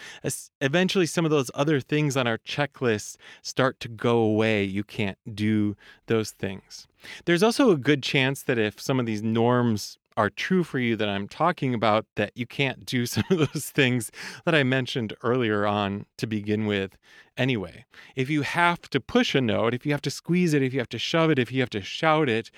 Eventually, 0.62 1.06
some 1.06 1.26
of 1.26 1.32
those 1.32 1.52
other 1.54 1.82
things 1.82 2.16
on 2.16 2.28
our 2.28 2.38
checklist 2.38 3.18
start 3.42 3.80
to 3.82 3.90
go 3.90 4.20
away. 4.20 4.64
You 4.64 4.86
can't 4.86 5.18
do 5.34 5.76
those 6.08 6.32
things. 6.32 6.88
There's 7.26 7.44
also 7.44 7.72
a 7.72 7.78
good 7.78 8.04
chance 8.04 8.44
that 8.44 8.58
if 8.58 8.80
some 8.80 9.00
of 9.00 9.06
these 9.06 9.22
norms 9.22 9.98
are 10.16 10.30
true 10.30 10.64
for 10.64 10.80
you 10.80 10.96
that 10.98 11.10
I'm 11.10 11.28
talking 11.28 11.74
about, 11.74 12.06
that 12.16 12.32
you 12.36 12.46
can't 12.46 12.86
do 12.86 13.06
some 13.06 13.24
of 13.30 13.38
those 13.38 13.70
things 13.70 14.12
that 14.46 14.56
I 14.56 14.64
mentioned 14.64 15.14
earlier 15.22 15.66
on 15.66 16.06
to 16.18 16.28
begin 16.28 16.66
with 16.66 16.98
anyway. 17.38 17.86
If 18.16 18.30
you 18.30 18.42
have 18.44 18.82
to 18.90 19.00
push 19.00 19.36
a 19.36 19.42
note, 19.42 19.74
if 19.74 19.86
you 19.86 19.92
have 19.92 20.02
to 20.04 20.12
squeeze 20.12 20.54
it, 20.54 20.62
if 20.62 20.74
you 20.74 20.80
have 20.80 20.90
to 20.90 21.00
shove 21.00 21.32
it, 21.32 21.40
if 21.40 21.52
you 21.52 21.62
have 21.62 21.70
to 21.72 21.82
shout 21.82 22.30
it, 22.30 22.52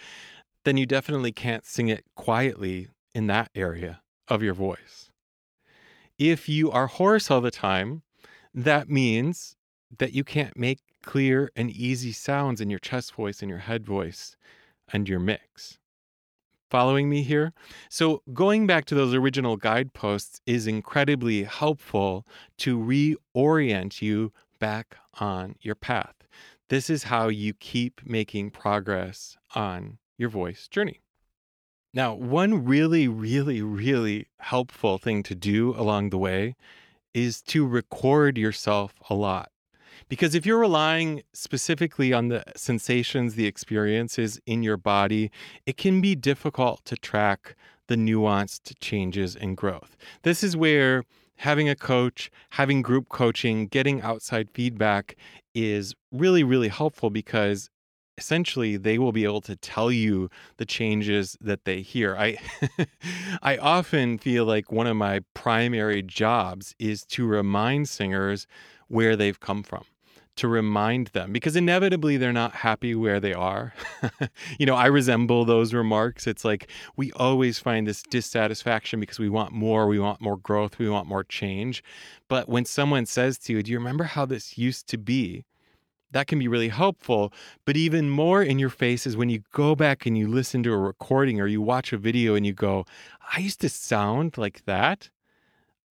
then 0.63 0.77
you 0.77 0.85
definitely 0.85 1.31
can't 1.31 1.65
sing 1.65 1.87
it 1.87 2.05
quietly 2.15 2.89
in 3.13 3.27
that 3.27 3.49
area 3.55 4.01
of 4.27 4.43
your 4.43 4.53
voice. 4.53 5.11
If 6.17 6.47
you 6.47 6.71
are 6.71 6.87
hoarse 6.87 7.31
all 7.31 7.41
the 7.41 7.51
time, 7.51 8.03
that 8.53 8.89
means 8.89 9.55
that 9.97 10.13
you 10.13 10.23
can't 10.23 10.57
make 10.57 10.79
clear 11.03 11.51
and 11.55 11.69
easy 11.69 12.11
sounds 12.11 12.61
in 12.61 12.69
your 12.69 12.79
chest 12.79 13.13
voice 13.13 13.41
and 13.41 13.49
your 13.49 13.59
head 13.59 13.85
voice 13.85 14.35
and 14.91 15.09
your 15.09 15.19
mix. 15.19 15.79
Following 16.69 17.09
me 17.09 17.23
here? 17.23 17.51
So, 17.89 18.21
going 18.33 18.65
back 18.65 18.85
to 18.85 18.95
those 18.95 19.13
original 19.13 19.57
guideposts 19.57 20.39
is 20.45 20.67
incredibly 20.67 21.43
helpful 21.43 22.25
to 22.59 22.77
reorient 22.77 24.01
you 24.01 24.31
back 24.59 24.95
on 25.19 25.55
your 25.59 25.75
path. 25.75 26.15
This 26.69 26.89
is 26.89 27.03
how 27.03 27.27
you 27.27 27.53
keep 27.53 27.99
making 28.05 28.51
progress 28.51 29.37
on 29.53 29.97
your 30.17 30.29
voice 30.29 30.67
journey. 30.67 30.99
Now, 31.93 32.13
one 32.13 32.63
really, 32.63 33.07
really, 33.07 33.61
really 33.61 34.27
helpful 34.39 34.97
thing 34.97 35.23
to 35.23 35.35
do 35.35 35.75
along 35.75 36.09
the 36.09 36.17
way 36.17 36.55
is 37.13 37.41
to 37.43 37.67
record 37.67 38.37
yourself 38.37 38.93
a 39.09 39.13
lot. 39.13 39.51
Because 40.07 40.33
if 40.33 40.45
you're 40.45 40.59
relying 40.59 41.23
specifically 41.33 42.13
on 42.13 42.29
the 42.29 42.43
sensations, 42.55 43.35
the 43.35 43.45
experiences 43.45 44.39
in 44.45 44.63
your 44.63 44.77
body, 44.77 45.31
it 45.65 45.77
can 45.77 46.01
be 46.01 46.15
difficult 46.15 46.83
to 46.85 46.95
track 46.95 47.55
the 47.87 47.95
nuanced 47.95 48.73
changes 48.79 49.35
and 49.35 49.57
growth. 49.57 49.97
This 50.23 50.43
is 50.43 50.55
where 50.55 51.03
having 51.37 51.67
a 51.67 51.75
coach, 51.75 52.31
having 52.51 52.81
group 52.81 53.09
coaching, 53.09 53.67
getting 53.67 54.01
outside 54.01 54.49
feedback 54.53 55.15
is 55.53 55.93
really, 56.11 56.43
really 56.43 56.69
helpful 56.69 57.09
because 57.09 57.69
essentially 58.17 58.77
they 58.77 58.97
will 58.97 59.11
be 59.11 59.23
able 59.23 59.41
to 59.41 59.55
tell 59.55 59.91
you 59.91 60.29
the 60.57 60.65
changes 60.65 61.37
that 61.41 61.65
they 61.65 61.81
hear. 61.81 62.15
I 62.15 62.37
I 63.41 63.57
often 63.57 64.17
feel 64.17 64.45
like 64.45 64.71
one 64.71 64.87
of 64.87 64.97
my 64.97 65.21
primary 65.33 66.01
jobs 66.01 66.75
is 66.79 67.03
to 67.05 67.25
remind 67.25 67.89
singers 67.89 68.47
where 68.87 69.15
they've 69.15 69.39
come 69.39 69.63
from 69.63 69.85
to 70.37 70.47
remind 70.47 71.07
them 71.07 71.31
because 71.31 71.55
inevitably 71.55 72.17
they're 72.17 72.31
not 72.31 72.53
happy 72.53 72.95
where 72.95 73.19
they 73.19 73.33
are. 73.33 73.73
you 74.59 74.65
know, 74.65 74.75
I 74.75 74.87
resemble 74.87 75.45
those 75.45 75.73
remarks. 75.73 76.25
It's 76.25 76.45
like 76.45 76.69
we 76.95 77.11
always 77.13 77.59
find 77.59 77.85
this 77.85 78.01
dissatisfaction 78.01 78.99
because 78.99 79.19
we 79.19 79.29
want 79.29 79.51
more, 79.51 79.87
we 79.87 79.99
want 79.99 80.21
more 80.21 80.37
growth, 80.37 80.79
we 80.79 80.89
want 80.89 81.07
more 81.07 81.23
change. 81.23 81.83
But 82.27 82.47
when 82.47 82.65
someone 82.65 83.05
says 83.05 83.37
to 83.39 83.53
you, 83.53 83.63
Do 83.63 83.71
you 83.71 83.77
remember 83.77 84.05
how 84.05 84.25
this 84.25 84.57
used 84.57 84.87
to 84.87 84.97
be? 84.97 85.43
That 86.11 86.27
can 86.27 86.39
be 86.39 86.47
really 86.47 86.69
helpful. 86.69 87.33
But 87.65 87.77
even 87.77 88.09
more 88.09 88.43
in 88.43 88.59
your 88.59 88.69
face 88.69 89.07
is 89.07 89.17
when 89.17 89.29
you 89.29 89.43
go 89.51 89.75
back 89.75 90.05
and 90.05 90.17
you 90.17 90.27
listen 90.27 90.63
to 90.63 90.73
a 90.73 90.77
recording 90.77 91.39
or 91.39 91.47
you 91.47 91.61
watch 91.61 91.93
a 91.93 91.97
video 91.97 92.35
and 92.35 92.45
you 92.45 92.53
go, 92.53 92.85
I 93.35 93.39
used 93.39 93.61
to 93.61 93.69
sound 93.69 94.37
like 94.37 94.65
that. 94.65 95.09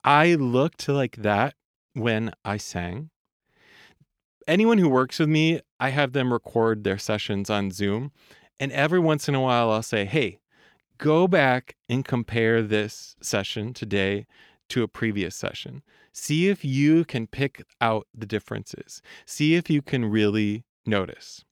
I 0.05 0.35
looked 0.35 0.89
like 0.89 1.17
that 1.17 1.55
when 1.95 2.33
I 2.45 2.57
sang 2.57 3.11
anyone 4.51 4.79
who 4.79 4.89
works 4.89 5.19
with 5.21 5.29
me, 5.29 5.61
I 5.79 5.91
have 5.91 6.13
them 6.13 6.33
record 6.33 6.83
their 6.83 6.99
sessions 6.99 7.49
on 7.49 7.71
Zoom. 7.71 8.11
And 8.59 8.73
every 8.73 8.99
once 8.99 9.29
in 9.29 9.35
a 9.35 9.41
while, 9.41 9.71
I'll 9.71 9.83
say, 9.83 10.05
hey, 10.05 10.41
go 10.99 11.29
back 11.29 11.77
and 11.89 12.05
compare 12.05 12.61
this 12.63 13.17
session 13.23 13.73
today 13.73 14.27
to 14.71 14.83
a 14.83 14.89
previous 14.89 15.37
session. 15.37 15.83
See 16.13 16.49
if 16.49 16.65
you 16.65 17.05
can 17.05 17.27
pick 17.27 17.65
out 17.81 18.07
the 18.15 18.27
differences. 18.27 19.01
See 19.25 19.55
if 19.55 19.71
you 19.71 19.83
can 19.83 20.05
really 20.05 20.65
notice. 20.85 21.45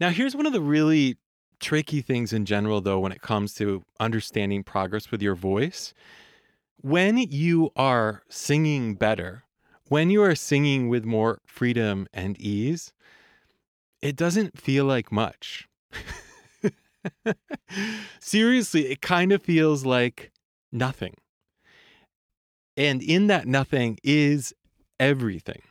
Now, 0.00 0.10
here's 0.10 0.36
one 0.36 0.46
of 0.46 0.52
the 0.52 0.60
really 0.60 1.16
tricky 1.60 2.02
things 2.02 2.32
in 2.32 2.44
general, 2.44 2.80
though, 2.80 3.00
when 3.00 3.12
it 3.12 3.22
comes 3.22 3.54
to 3.54 3.82
understanding 3.98 4.62
progress 4.62 5.10
with 5.10 5.22
your 5.22 5.34
voice. 5.34 5.94
When 6.80 7.16
you 7.16 7.70
are 7.76 8.22
singing 8.28 8.94
better, 8.94 9.44
when 9.88 10.10
you 10.10 10.22
are 10.22 10.34
singing 10.34 10.88
with 10.88 11.04
more 11.04 11.40
freedom 11.46 12.06
and 12.12 12.38
ease, 12.40 12.92
it 14.02 14.16
doesn't 14.16 14.58
feel 14.58 14.84
like 14.84 15.10
much. 15.10 15.68
Seriously, 18.20 18.86
it 18.90 19.00
kind 19.00 19.32
of 19.32 19.42
feels 19.42 19.84
like 19.84 20.32
nothing. 20.72 21.14
And 22.76 23.02
in 23.02 23.28
that 23.28 23.46
nothing 23.46 23.98
is 24.02 24.54
everything. 24.98 25.62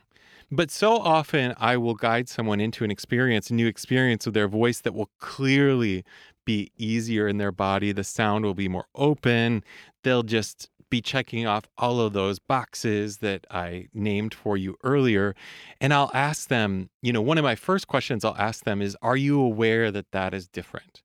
But 0.50 0.70
so 0.70 0.98
often 0.98 1.54
I 1.58 1.76
will 1.76 1.94
guide 1.94 2.28
someone 2.28 2.60
into 2.60 2.84
an 2.84 2.90
experience, 2.90 3.50
a 3.50 3.54
new 3.54 3.66
experience 3.66 4.26
of 4.26 4.34
their 4.34 4.48
voice 4.48 4.80
that 4.80 4.94
will 4.94 5.10
clearly 5.18 6.04
be 6.44 6.70
easier 6.76 7.26
in 7.26 7.38
their 7.38 7.52
body. 7.52 7.92
The 7.92 8.04
sound 8.04 8.44
will 8.44 8.54
be 8.54 8.68
more 8.68 8.86
open. 8.94 9.64
They'll 10.02 10.22
just 10.22 10.68
be 10.90 11.00
checking 11.00 11.46
off 11.46 11.64
all 11.76 12.00
of 12.00 12.12
those 12.12 12.38
boxes 12.38 13.16
that 13.18 13.46
I 13.50 13.88
named 13.92 14.34
for 14.34 14.56
you 14.56 14.76
earlier. 14.84 15.34
And 15.80 15.92
I'll 15.92 16.10
ask 16.14 16.48
them, 16.48 16.90
you 17.02 17.12
know, 17.12 17.22
one 17.22 17.38
of 17.38 17.44
my 17.44 17.56
first 17.56 17.88
questions 17.88 18.24
I'll 18.24 18.36
ask 18.36 18.64
them 18.64 18.80
is, 18.80 18.96
Are 19.02 19.16
you 19.16 19.40
aware 19.40 19.90
that 19.90 20.12
that 20.12 20.34
is 20.34 20.46
different? 20.46 21.02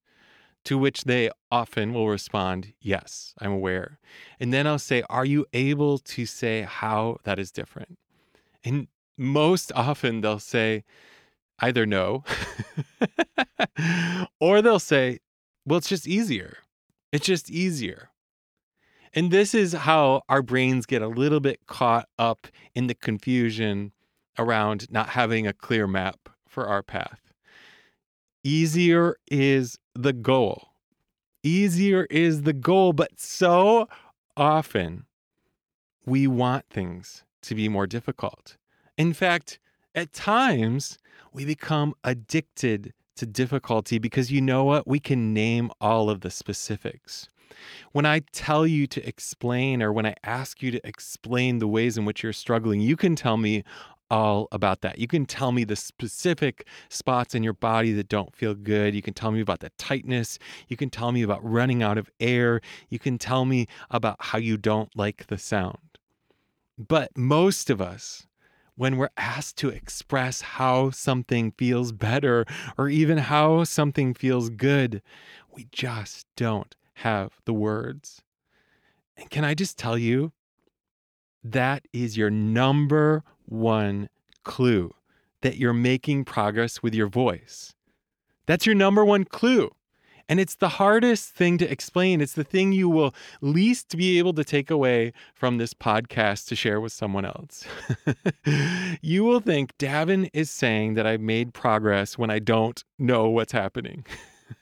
To 0.66 0.78
which 0.78 1.06
they 1.06 1.30
often 1.52 1.94
will 1.94 2.10
respond, 2.10 2.74
Yes, 2.80 3.34
I'm 3.40 3.52
aware. 3.52 4.00
And 4.40 4.54
then 4.54 4.68
I'll 4.68 4.80
say, 4.80 5.04
Are 5.10 5.26
you 5.26 5.46
able 5.54 5.98
to 6.00 6.26
say 6.26 6.62
how 6.62 7.18
that 7.24 7.40
is 7.40 7.52
different? 7.52 7.98
And 8.64 8.88
most 9.18 9.72
often 9.74 10.22
they'll 10.22 10.40
say, 10.40 10.84
either 11.60 11.86
no, 11.86 12.24
or 14.40 14.62
they'll 14.62 14.80
say, 14.80 15.20
Well, 15.66 15.78
it's 15.78 15.90
just 15.90 16.08
easier. 16.08 16.58
It's 17.12 17.26
just 17.26 17.50
easier. 17.50 18.10
And 19.14 19.32
this 19.32 19.56
is 19.56 19.74
how 19.74 20.22
our 20.30 20.44
brains 20.44 20.86
get 20.86 21.02
a 21.02 21.08
little 21.08 21.40
bit 21.40 21.66
caught 21.66 22.08
up 22.20 22.48
in 22.76 22.88
the 22.88 22.94
confusion 22.94 23.92
around 24.38 24.92
not 24.92 25.10
having 25.10 25.48
a 25.48 25.54
clear 25.54 25.88
map 25.88 26.30
for 26.48 26.68
our 26.68 26.84
path. 26.84 27.29
Easier 28.44 29.18
is 29.30 29.78
the 29.96 30.14
goal. 30.14 30.70
Easier 31.44 32.08
is 32.10 32.44
the 32.44 32.54
goal, 32.54 32.94
but 32.94 33.20
so 33.20 33.88
often 34.38 35.06
we 36.06 36.28
want 36.28 36.66
things 36.70 37.24
to 37.42 37.56
be 37.56 37.68
more 37.68 37.88
difficult. 37.88 38.58
In 38.98 39.14
fact, 39.14 39.60
at 39.94 40.14
times 40.14 40.98
we 41.34 41.46
become 41.46 41.94
addicted 42.04 42.94
to 43.18 43.26
difficulty 43.26 44.00
because 44.00 44.32
you 44.32 44.42
know 44.42 44.64
what? 44.64 44.88
We 44.88 45.00
can 45.00 45.34
name 45.34 45.72
all 45.82 46.10
of 46.10 46.22
the 46.22 46.32
specifics. 46.32 47.28
When 47.92 48.06
I 48.06 48.22
tell 48.32 48.66
you 48.66 48.88
to 48.88 49.06
explain 49.06 49.82
or 49.84 49.92
when 49.92 50.06
I 50.06 50.16
ask 50.24 50.62
you 50.62 50.72
to 50.72 50.88
explain 50.88 51.60
the 51.60 51.68
ways 51.68 51.98
in 51.98 52.06
which 52.06 52.24
you're 52.24 52.32
struggling, 52.32 52.80
you 52.80 52.96
can 52.96 53.16
tell 53.16 53.38
me 53.38 53.64
all 54.10 54.48
about 54.52 54.82
that. 54.82 55.00
You 55.00 55.08
can 55.08 55.26
tell 55.26 55.52
me 55.52 55.64
the 55.64 55.76
specific 55.76 56.68
spots 56.90 57.36
in 57.36 57.44
your 57.44 57.54
body 57.54 57.92
that 57.94 58.10
don't 58.10 58.36
feel 58.36 58.54
good. 58.56 58.96
You 58.96 59.02
can 59.02 59.14
tell 59.14 59.32
me 59.32 59.42
about 59.42 59.60
the 59.60 59.72
tightness. 59.78 60.40
You 60.68 60.78
can 60.78 60.90
tell 60.90 61.12
me 61.12 61.22
about 61.22 61.44
running 61.44 61.84
out 61.84 61.98
of 61.98 62.10
air. 62.20 62.62
You 62.90 63.00
can 63.00 63.18
tell 63.18 63.46
me 63.46 63.68
about 63.90 64.18
how 64.20 64.38
you 64.38 64.58
don't 64.58 64.96
like 64.96 65.28
the 65.28 65.38
sound. 65.38 65.78
But 66.78 67.18
most 67.18 67.70
of 67.70 67.82
us, 67.82 68.26
when 68.76 68.96
we're 68.96 69.10
asked 69.18 69.58
to 69.58 69.70
express 69.70 70.42
how 70.42 70.90
something 70.90 71.52
feels 71.52 71.92
better 71.92 72.46
or 72.78 72.88
even 72.88 73.18
how 73.18 73.66
something 73.66 74.14
feels 74.14 74.50
good, 74.50 75.02
we 75.52 75.68
just 75.72 76.26
don't 76.38 76.76
have 76.94 77.42
the 77.44 77.54
words. 77.54 78.22
And 79.18 79.30
can 79.30 79.44
I 79.44 79.54
just 79.54 79.78
tell 79.78 79.98
you, 79.98 80.32
that 81.44 81.86
is 81.92 82.18
your 82.18 82.30
number 82.30 83.24
one 83.50 84.10
clue 84.44 84.94
that 85.42 85.58
you're 85.58 85.74
making 85.74 86.26
progress 86.26 86.84
with 86.84 86.94
your 86.94 87.08
voice. 87.08 87.74
That's 88.46 88.66
your 88.66 88.76
number 88.76 89.06
one 89.06 89.26
clue. 89.26 89.72
And 90.28 90.40
it's 90.40 90.56
the 90.56 90.70
hardest 90.70 91.34
thing 91.34 91.58
to 91.58 91.72
explain. 91.72 92.22
It's 92.22 92.34
the 92.34 92.44
thing 92.44 92.72
you 92.72 92.88
will 92.88 93.16
least 93.42 93.98
be 93.98 94.20
able 94.20 94.34
to 94.34 94.44
take 94.44 94.70
away 94.70 95.12
from 95.34 95.58
this 95.58 95.74
podcast 95.74 96.48
to 96.50 96.56
share 96.56 96.80
with 96.80 96.94
someone 96.94 97.26
else. 97.26 97.66
you 99.02 99.24
will 99.24 99.40
think 99.40 99.76
Davin 99.80 100.30
is 100.32 100.52
saying 100.52 100.94
that 100.94 101.08
I've 101.08 101.20
made 101.20 101.56
progress 101.56 102.16
when 102.16 102.30
I 102.30 102.38
don't 102.38 102.84
know 103.00 103.28
what's 103.28 103.54
happening. 103.54 104.06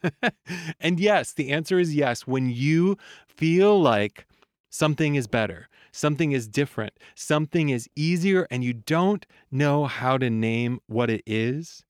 and 0.80 1.02
yes, 1.02 1.34
the 1.34 1.52
answer 1.52 1.80
is 1.80 1.94
yes. 1.94 2.26
When 2.26 2.50
you 2.50 2.98
feel 3.28 3.82
like 3.82 4.26
something 4.70 5.16
is 5.16 5.28
better, 5.28 5.68
something 5.98 6.32
is 6.32 6.48
different, 6.48 6.94
something 7.16 7.70
is 7.70 7.90
easier, 7.96 8.48
and 8.52 8.64
you 8.64 8.74
don't 8.74 9.26
know 9.52 9.86
how 9.86 10.18
to 10.18 10.30
name 10.30 10.80
what 10.88 11.10
it 11.10 11.24
is, 11.26 11.84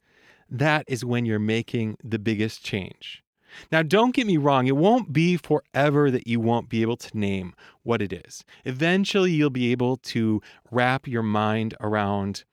that 0.49 0.85
is 0.87 1.03
when 1.03 1.25
you're 1.25 1.39
making 1.39 1.97
the 2.03 2.19
biggest 2.19 2.63
change. 2.63 3.23
Now, 3.71 3.81
don't 3.81 4.13
get 4.13 4.27
me 4.27 4.37
wrong, 4.37 4.67
it 4.67 4.77
won't 4.77 5.11
be 5.11 5.35
forever 5.35 6.09
that 6.11 6.27
you 6.27 6.39
won't 6.39 6.69
be 6.69 6.81
able 6.81 6.97
to 6.97 7.17
name 7.17 7.53
what 7.83 8.01
it 8.01 8.13
is. 8.13 8.43
Eventually, 8.65 9.31
you'll 9.31 9.49
be 9.49 9.71
able 9.71 9.97
to 9.97 10.41
wrap 10.71 11.07
your 11.07 11.23
mind 11.23 11.75
around 11.79 12.43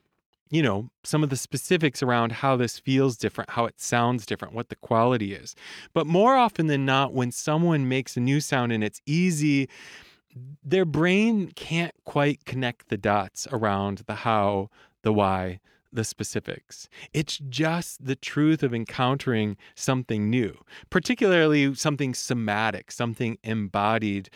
you 0.50 0.62
know, 0.62 0.88
some 1.02 1.24
of 1.24 1.30
the 1.30 1.36
specifics 1.36 2.00
around 2.00 2.30
how 2.30 2.54
this 2.56 2.78
feels 2.78 3.16
different, 3.16 3.50
how 3.50 3.64
it 3.64 3.80
sounds 3.80 4.24
different, 4.24 4.54
what 4.54 4.68
the 4.68 4.76
quality 4.76 5.34
is. 5.34 5.56
But 5.92 6.06
more 6.06 6.36
often 6.36 6.68
than 6.68 6.84
not, 6.84 7.12
when 7.12 7.32
someone 7.32 7.88
makes 7.88 8.16
a 8.16 8.20
new 8.20 8.40
sound 8.40 8.70
and 8.70 8.84
it's 8.84 9.00
easy, 9.04 9.68
their 10.64 10.84
brain 10.84 11.52
can't 11.54 11.94
quite 12.04 12.44
connect 12.44 12.88
the 12.88 12.96
dots 12.96 13.46
around 13.52 14.02
the 14.06 14.14
how, 14.16 14.70
the 15.02 15.12
why, 15.12 15.60
the 15.92 16.04
specifics. 16.04 16.88
It's 17.12 17.38
just 17.38 18.04
the 18.04 18.16
truth 18.16 18.62
of 18.62 18.74
encountering 18.74 19.56
something 19.76 20.28
new, 20.28 20.58
particularly 20.90 21.74
something 21.74 22.14
somatic, 22.14 22.90
something 22.90 23.38
embodied 23.44 24.28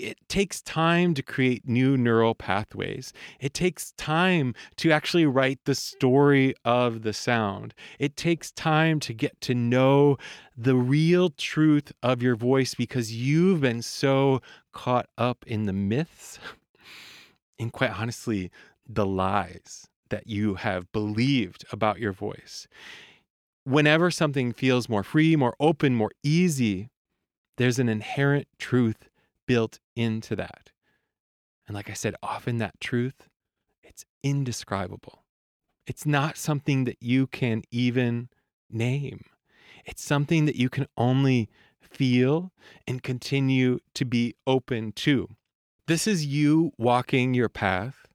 it 0.00 0.16
takes 0.28 0.62
time 0.62 1.12
to 1.14 1.22
create 1.22 1.68
new 1.68 1.96
neural 1.96 2.34
pathways. 2.34 3.12
It 3.38 3.52
takes 3.52 3.92
time 3.92 4.54
to 4.76 4.90
actually 4.90 5.26
write 5.26 5.60
the 5.66 5.74
story 5.74 6.54
of 6.64 7.02
the 7.02 7.12
sound. 7.12 7.74
It 7.98 8.16
takes 8.16 8.50
time 8.50 8.98
to 9.00 9.12
get 9.12 9.38
to 9.42 9.54
know 9.54 10.16
the 10.56 10.74
real 10.74 11.30
truth 11.30 11.92
of 12.02 12.22
your 12.22 12.34
voice 12.34 12.74
because 12.74 13.14
you've 13.14 13.60
been 13.60 13.82
so 13.82 14.40
caught 14.72 15.08
up 15.18 15.44
in 15.46 15.66
the 15.66 15.72
myths 15.72 16.38
and, 17.58 17.72
quite 17.72 17.90
honestly, 17.90 18.50
the 18.88 19.06
lies 19.06 19.86
that 20.08 20.26
you 20.26 20.54
have 20.56 20.90
believed 20.92 21.64
about 21.72 22.00
your 22.00 22.12
voice. 22.12 22.66
Whenever 23.64 24.10
something 24.10 24.52
feels 24.52 24.88
more 24.88 25.04
free, 25.04 25.36
more 25.36 25.54
open, 25.60 25.94
more 25.94 26.10
easy, 26.22 26.90
there's 27.56 27.78
an 27.78 27.88
inherent 27.88 28.48
truth 28.58 29.08
built 29.46 29.78
into 29.94 30.34
that. 30.36 30.70
And 31.66 31.74
like 31.74 31.90
I 31.90 31.94
said, 31.94 32.14
often 32.22 32.58
that 32.58 32.80
truth, 32.80 33.28
it's 33.82 34.04
indescribable. 34.22 35.24
It's 35.86 36.06
not 36.06 36.36
something 36.36 36.84
that 36.84 36.96
you 37.00 37.26
can 37.26 37.62
even 37.70 38.28
name. 38.70 39.24
It's 39.84 40.02
something 40.02 40.46
that 40.46 40.56
you 40.56 40.68
can 40.68 40.86
only 40.96 41.48
feel 41.90 42.52
and 42.86 43.02
continue 43.02 43.80
to 43.94 44.04
be 44.04 44.34
open 44.46 44.92
to. 44.92 45.28
This 45.86 46.06
is 46.06 46.24
you 46.24 46.72
walking 46.78 47.34
your 47.34 47.48
path 47.48 48.06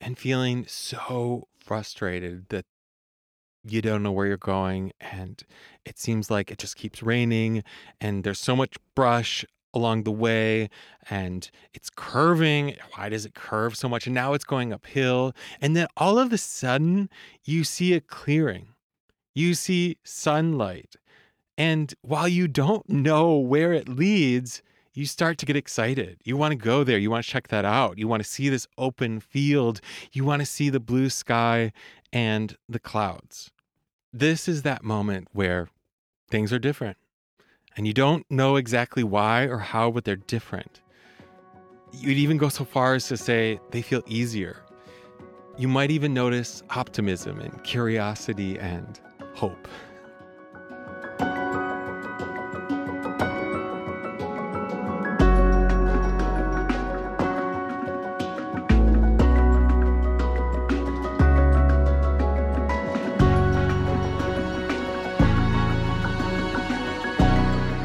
and 0.00 0.18
feeling 0.18 0.66
so 0.68 1.48
frustrated 1.58 2.48
that 2.50 2.66
you 3.64 3.82
don't 3.82 4.02
know 4.02 4.12
where 4.12 4.26
you're 4.26 4.36
going 4.36 4.92
and 5.00 5.42
it 5.84 5.98
seems 5.98 6.30
like 6.30 6.50
it 6.50 6.58
just 6.58 6.76
keeps 6.76 7.02
raining 7.02 7.64
and 8.00 8.22
there's 8.22 8.38
so 8.38 8.54
much 8.54 8.76
brush 8.94 9.44
along 9.74 10.04
the 10.04 10.12
way 10.12 10.70
and 11.10 11.50
it's 11.74 11.90
curving. 11.90 12.76
Why 12.94 13.08
does 13.08 13.26
it 13.26 13.34
curve 13.34 13.76
so 13.76 13.88
much? 13.88 14.06
And 14.06 14.14
now 14.14 14.34
it's 14.34 14.44
going 14.44 14.72
uphill 14.72 15.34
and 15.60 15.74
then 15.74 15.88
all 15.96 16.18
of 16.18 16.32
a 16.32 16.38
sudden 16.38 17.08
you 17.44 17.64
see 17.64 17.94
a 17.94 18.00
clearing. 18.00 18.68
You 19.34 19.54
see 19.54 19.98
sunlight 20.04 20.96
and 21.58 21.94
while 22.02 22.28
you 22.28 22.48
don't 22.48 22.88
know 22.88 23.36
where 23.36 23.72
it 23.72 23.88
leads 23.88 24.62
you 24.92 25.04
start 25.04 25.36
to 25.36 25.44
get 25.44 25.56
excited. 25.56 26.16
You 26.24 26.38
want 26.38 26.52
to 26.52 26.56
go 26.56 26.82
there. 26.82 26.96
You 26.96 27.10
want 27.10 27.22
to 27.22 27.30
check 27.30 27.48
that 27.48 27.66
out. 27.66 27.98
You 27.98 28.08
want 28.08 28.22
to 28.22 28.28
see 28.28 28.48
this 28.48 28.66
open 28.78 29.20
field. 29.20 29.82
You 30.10 30.24
want 30.24 30.40
to 30.40 30.46
see 30.46 30.70
the 30.70 30.80
blue 30.80 31.10
sky 31.10 31.72
and 32.14 32.56
the 32.66 32.78
clouds. 32.78 33.50
This 34.10 34.48
is 34.48 34.62
that 34.62 34.82
moment 34.82 35.28
where 35.32 35.68
things 36.30 36.50
are 36.50 36.58
different 36.58 36.96
and 37.76 37.86
you 37.86 37.92
don't 37.92 38.24
know 38.30 38.56
exactly 38.56 39.04
why 39.04 39.42
or 39.42 39.58
how, 39.58 39.90
but 39.90 40.04
they're 40.04 40.16
different. 40.16 40.80
You'd 41.92 42.16
even 42.16 42.38
go 42.38 42.48
so 42.48 42.64
far 42.64 42.94
as 42.94 43.06
to 43.08 43.18
say 43.18 43.60
they 43.70 43.82
feel 43.82 44.02
easier. 44.06 44.62
You 45.58 45.68
might 45.68 45.90
even 45.90 46.14
notice 46.14 46.62
optimism 46.70 47.38
and 47.38 47.62
curiosity 47.64 48.58
and 48.58 48.98
hope. 49.34 49.68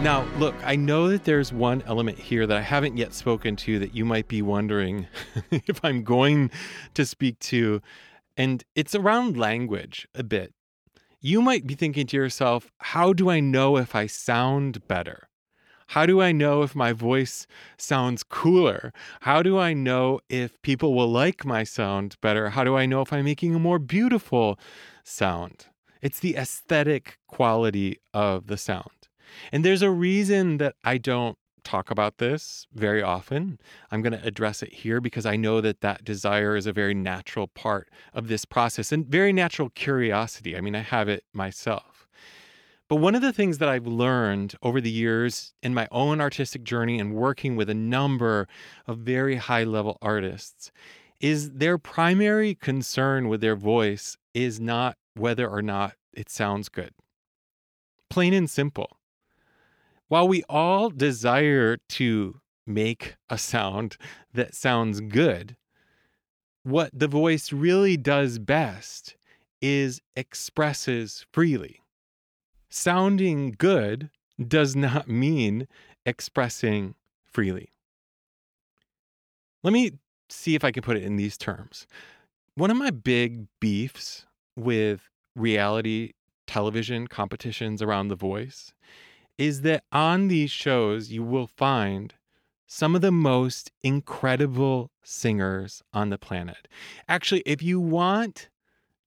Now, 0.02 0.24
look, 0.40 0.56
I 0.64 0.76
know 0.76 1.10
that 1.10 1.26
there's 1.26 1.54
one 1.54 1.84
element 1.86 2.18
here 2.18 2.48
that 2.48 2.58
I 2.58 2.62
haven't 2.62 2.98
yet 2.98 3.14
spoken 3.14 3.56
to 3.58 3.78
that 3.78 3.94
you 3.94 4.04
might 4.04 4.28
be 4.28 4.42
wondering 4.42 5.06
if 5.52 5.86
I'm 5.86 6.04
going 6.04 6.50
to 6.96 7.06
speak 7.06 7.38
to, 7.40 7.84
and 8.36 8.64
it's 8.74 8.96
around 8.96 9.38
language 9.38 10.08
a 10.16 10.24
bit. 10.24 10.56
You 11.20 11.40
might 11.40 11.68
be 11.68 11.76
thinking 11.76 12.08
to 12.08 12.18
yourself, 12.18 12.72
how 12.80 13.14
do 13.14 13.30
I 13.30 13.42
know 13.42 13.78
if 13.78 13.94
I 13.94 14.08
sound 14.08 14.88
better? 14.88 15.30
How 15.90 16.08
do 16.08 16.20
I 16.20 16.32
know 16.32 16.64
if 16.64 16.74
my 16.76 16.94
voice 16.94 17.46
sounds 17.78 18.24
cooler? 18.24 18.92
How 19.20 19.44
do 19.44 19.60
I 19.60 19.74
know 19.74 20.20
if 20.30 20.60
people 20.64 20.96
will 20.96 21.12
like 21.12 21.46
my 21.46 21.64
sound 21.64 22.16
better? 22.22 22.50
How 22.50 22.64
do 22.64 22.76
I 22.76 22.88
know 22.88 23.02
if 23.02 23.14
I'm 23.14 23.26
making 23.26 23.54
a 23.54 23.60
more 23.60 23.78
beautiful 23.78 24.58
sound? 25.04 25.68
It's 26.02 26.20
the 26.20 26.38
aesthetic 26.38 27.20
quality 27.28 28.00
of 28.16 28.48
the 28.48 28.58
sound. 28.58 29.01
And 29.52 29.65
there's 29.65 29.82
a 29.82 29.91
reason 29.91 30.58
that 30.58 30.76
I 30.84 30.98
don't 30.98 31.38
talk 31.63 31.91
about 31.91 32.17
this 32.17 32.65
very 32.74 33.02
often. 33.02 33.60
I'm 33.91 34.02
going 34.02 34.17
to 34.17 34.26
address 34.26 34.63
it 34.63 34.74
here 34.74 35.00
because 35.00 35.26
I 35.26 35.36
know 35.36 35.62
that 35.62 35.82
that 35.82 36.04
desire 36.04 36.56
is 36.56 36.65
a 36.65 36.74
very 36.74 36.94
natural 36.94 37.48
part 37.48 37.89
of 38.13 38.28
this 38.28 38.46
process 38.46 38.91
and 38.91 39.06
very 39.06 39.34
natural 39.34 39.70
curiosity. 39.70 40.58
I 40.58 40.62
mean, 40.62 40.76
I 40.76 40.82
have 40.82 41.08
it 41.08 41.24
myself. 41.34 42.08
But 42.88 42.98
one 42.98 43.15
of 43.15 43.22
the 43.22 43.32
things 43.32 43.60
that 43.60 43.70
I've 43.70 43.88
learned 43.88 44.56
over 44.62 44.82
the 44.82 44.91
years 44.91 45.54
in 45.63 45.74
my 45.74 45.88
own 45.91 46.20
artistic 46.20 46.63
journey 46.63 47.00
and 47.00 47.13
working 47.13 47.56
with 47.56 47.70
a 47.70 47.74
number 47.74 48.50
of 48.86 48.98
very 48.98 49.38
high 49.38 49.63
level 49.63 49.98
artists 50.02 50.72
is 51.22 51.52
their 51.52 51.78
primary 51.78 52.54
concern 52.56 53.30
with 53.30 53.39
their 53.39 53.56
voice 53.56 54.17
is 54.34 54.60
not 54.60 54.98
whether 55.13 55.48
or 55.48 55.62
not 55.62 55.94
it 56.13 56.30
sounds 56.30 56.67
good. 56.67 56.91
Plain 58.10 58.34
and 58.34 58.50
simple 58.50 58.98
while 60.12 60.28
we 60.28 60.43
all 60.50 60.89
desire 60.89 61.78
to 61.88 62.41
make 62.67 63.15
a 63.30 63.38
sound 63.38 63.95
that 64.34 64.54
sounds 64.54 65.00
good, 65.00 65.56
what 66.63 66.89
the 66.91 67.08
voice 67.08 67.54
really 67.54 67.95
does 67.95 68.38
best 68.38 69.15
is 69.62 70.02
expresses 70.17 71.26
freely. 71.32 71.80
Sounding 72.69 73.56
good 73.58 74.10
does 74.45 74.76
not 74.76 75.08
mean 75.08 75.65
expressing 76.06 76.93
freely. 77.24 77.69
Let 79.63 79.71
me 79.71 79.91
see 80.28 80.56
if 80.56 80.65
I 80.65 80.74
can 80.74 80.84
put 80.84 80.97
it 80.97 81.04
in 81.04 81.15
these 81.15 81.38
terms. 81.38 81.88
One 82.56 82.69
of 82.69 82.76
my 82.76 82.89
big 82.89 83.45
beefs 83.62 84.26
with 84.58 85.08
reality 85.38 86.12
television 86.47 87.08
competitions 87.08 87.82
around 87.82 88.10
the 88.10 88.17
voice 88.17 88.74
is 89.42 89.62
that 89.62 89.84
on 89.92 90.28
these 90.28 90.52
shows, 90.52 91.10
you 91.10 91.24
will 91.24 91.48
find 91.48 92.14
some 92.68 92.94
of 92.94 93.02
the 93.02 93.12
most 93.12 93.72
incredible 93.82 94.92
singers 95.02 95.82
on 95.94 96.12
the 96.12 96.18
planet. 96.20 96.68
Actually, 97.08 97.42
if 97.44 97.64
you 97.64 97.80
want 97.80 98.50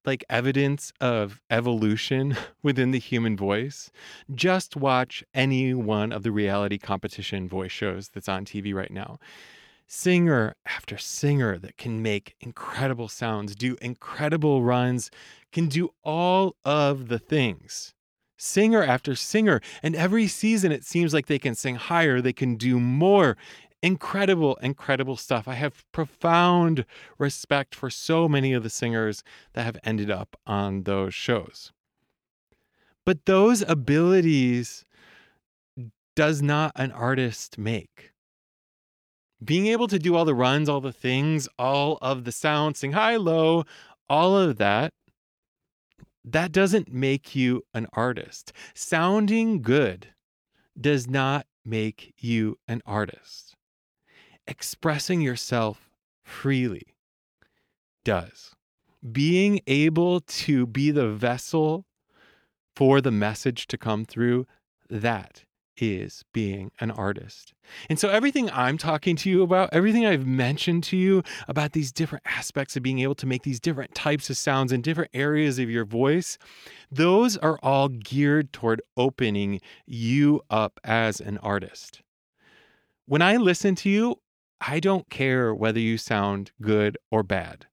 like 0.05 0.25
evidence 0.29 0.92
of 1.01 1.40
evolution 1.51 2.37
within 2.64 2.90
the 2.90 2.99
human 2.99 3.37
voice, 3.37 3.92
just 4.35 4.75
watch 4.75 5.23
any 5.35 5.73
one 5.73 6.11
of 6.11 6.25
the 6.25 6.33
reality 6.33 6.79
competition 6.79 7.49
voice 7.49 7.73
shows 7.73 8.09
that's 8.09 8.29
on 8.29 8.44
TV 8.44 8.75
right 8.75 8.90
now. 8.90 9.20
Singer 9.87 10.57
after 10.66 10.99
singer 10.99 11.59
that 11.59 11.77
can 11.77 12.03
make 12.03 12.35
incredible 12.40 13.07
sounds, 13.07 13.55
do 13.55 13.77
incredible 13.81 14.64
runs, 14.64 15.12
can 15.53 15.68
do 15.68 15.90
all 16.03 16.57
of 16.64 17.07
the 17.07 17.20
things 17.20 17.94
singer 18.44 18.83
after 18.83 19.14
singer. 19.14 19.61
And 19.83 19.96
every 19.96 20.26
season, 20.26 20.70
it 20.70 20.85
seems 20.85 21.14
like 21.14 21.26
they 21.26 21.38
can 21.38 21.54
sing 21.54 21.76
higher, 21.76 22.20
they 22.20 22.33
can 22.33 22.57
do 22.57 22.78
more. 22.78 23.37
Incredible, 23.83 24.57
incredible 24.62 25.16
stuff. 25.16 25.46
I 25.46 25.54
have 25.54 25.85
profound 25.92 26.87
respect 27.18 27.74
for 27.74 27.90
so 27.90 28.28
many 28.28 28.52
of 28.52 28.62
the 28.62 28.70
singers 28.70 29.22
that 29.52 29.64
have 29.64 29.76
ended 29.85 30.11
up 30.11 30.37
on 30.46 30.85
those 30.85 31.12
shows. 31.14 31.72
But 33.04 33.26
those 33.26 33.62
abilities 33.62 34.87
does 36.16 36.40
not 36.40 36.72
an 36.76 36.92
artist 36.92 37.59
make. 37.59 38.12
Being 39.45 39.66
able 39.66 39.88
to 39.88 39.99
do 39.99 40.14
all 40.14 40.24
the 40.24 40.34
runs, 40.34 40.68
all 40.68 40.80
the 40.80 40.92
things, 40.92 41.49
all 41.59 41.99
of 42.01 42.24
the 42.24 42.32
sounds, 42.32 42.78
sing 42.78 42.92
high, 42.92 43.16
low, 43.16 43.64
all 44.09 44.38
of 44.38 44.57
that 44.57 44.95
that 46.25 46.53
doesn't 46.53 46.93
make 46.93 47.35
you 47.35 47.62
an 47.75 47.87
artist. 47.93 48.53
Sounding 48.75 49.61
good 49.61 50.09
does 50.81 51.07
not 51.07 51.47
make 51.64 52.14
you 52.18 52.59
an 52.66 52.83
artist. 52.87 53.55
Expressing 54.47 55.20
yourself 55.20 55.91
freely 56.22 56.95
does. 58.05 58.55
Being 59.11 59.61
able 59.66 60.20
to 60.20 60.66
be 60.66 60.91
the 60.91 61.09
vessel 61.09 61.85
for 62.75 63.01
the 63.01 63.11
message 63.11 63.66
to 63.68 63.79
come 63.79 64.05
through, 64.05 64.47
that 64.89 65.45
is 65.77 66.25
being 66.33 66.70
an 66.81 66.91
artist. 66.91 67.55
And 67.89 67.99
so, 67.99 68.09
everything 68.09 68.51
I'm 68.51 68.79
talking 68.79 69.16
to 69.16 69.31
you 69.31 69.43
about, 69.43 69.70
everything 69.72 70.07
I've 70.07 70.27
mentioned 70.27 70.85
to 70.85 70.97
you 70.97 71.22
about 71.49 71.72
these 71.72 71.93
different 71.93 72.25
aspects 72.27 72.77
of 72.77 72.83
being 72.83 73.01
able 73.01 73.14
to 73.16 73.27
make 73.27 73.43
these 73.43 73.61
different 73.61 73.95
types 73.95 74.31
of 74.31 74.37
sounds 74.37 74.72
in 74.72 74.83
different 74.83 75.11
areas 75.14 75.59
of 75.59 75.70
your 75.70 75.85
voice, 75.85 76.39
those 76.91 77.37
are 77.37 77.59
all 77.62 77.89
geared 77.89 78.53
toward 78.53 78.83
opening 78.97 79.61
you 79.87 80.43
up 80.51 80.81
as 80.85 81.20
an 81.20 81.39
artist. 81.39 82.03
When 83.07 83.22
I 83.22 83.37
listen 83.37 83.75
to 83.77 83.91
you, 83.91 84.16
I 84.61 84.81
don't 84.81 85.11
care 85.11 85.55
whether 85.55 85.81
you 85.81 85.99
sound 85.99 86.53
good 86.62 86.97
or 87.11 87.22
bad. 87.22 87.66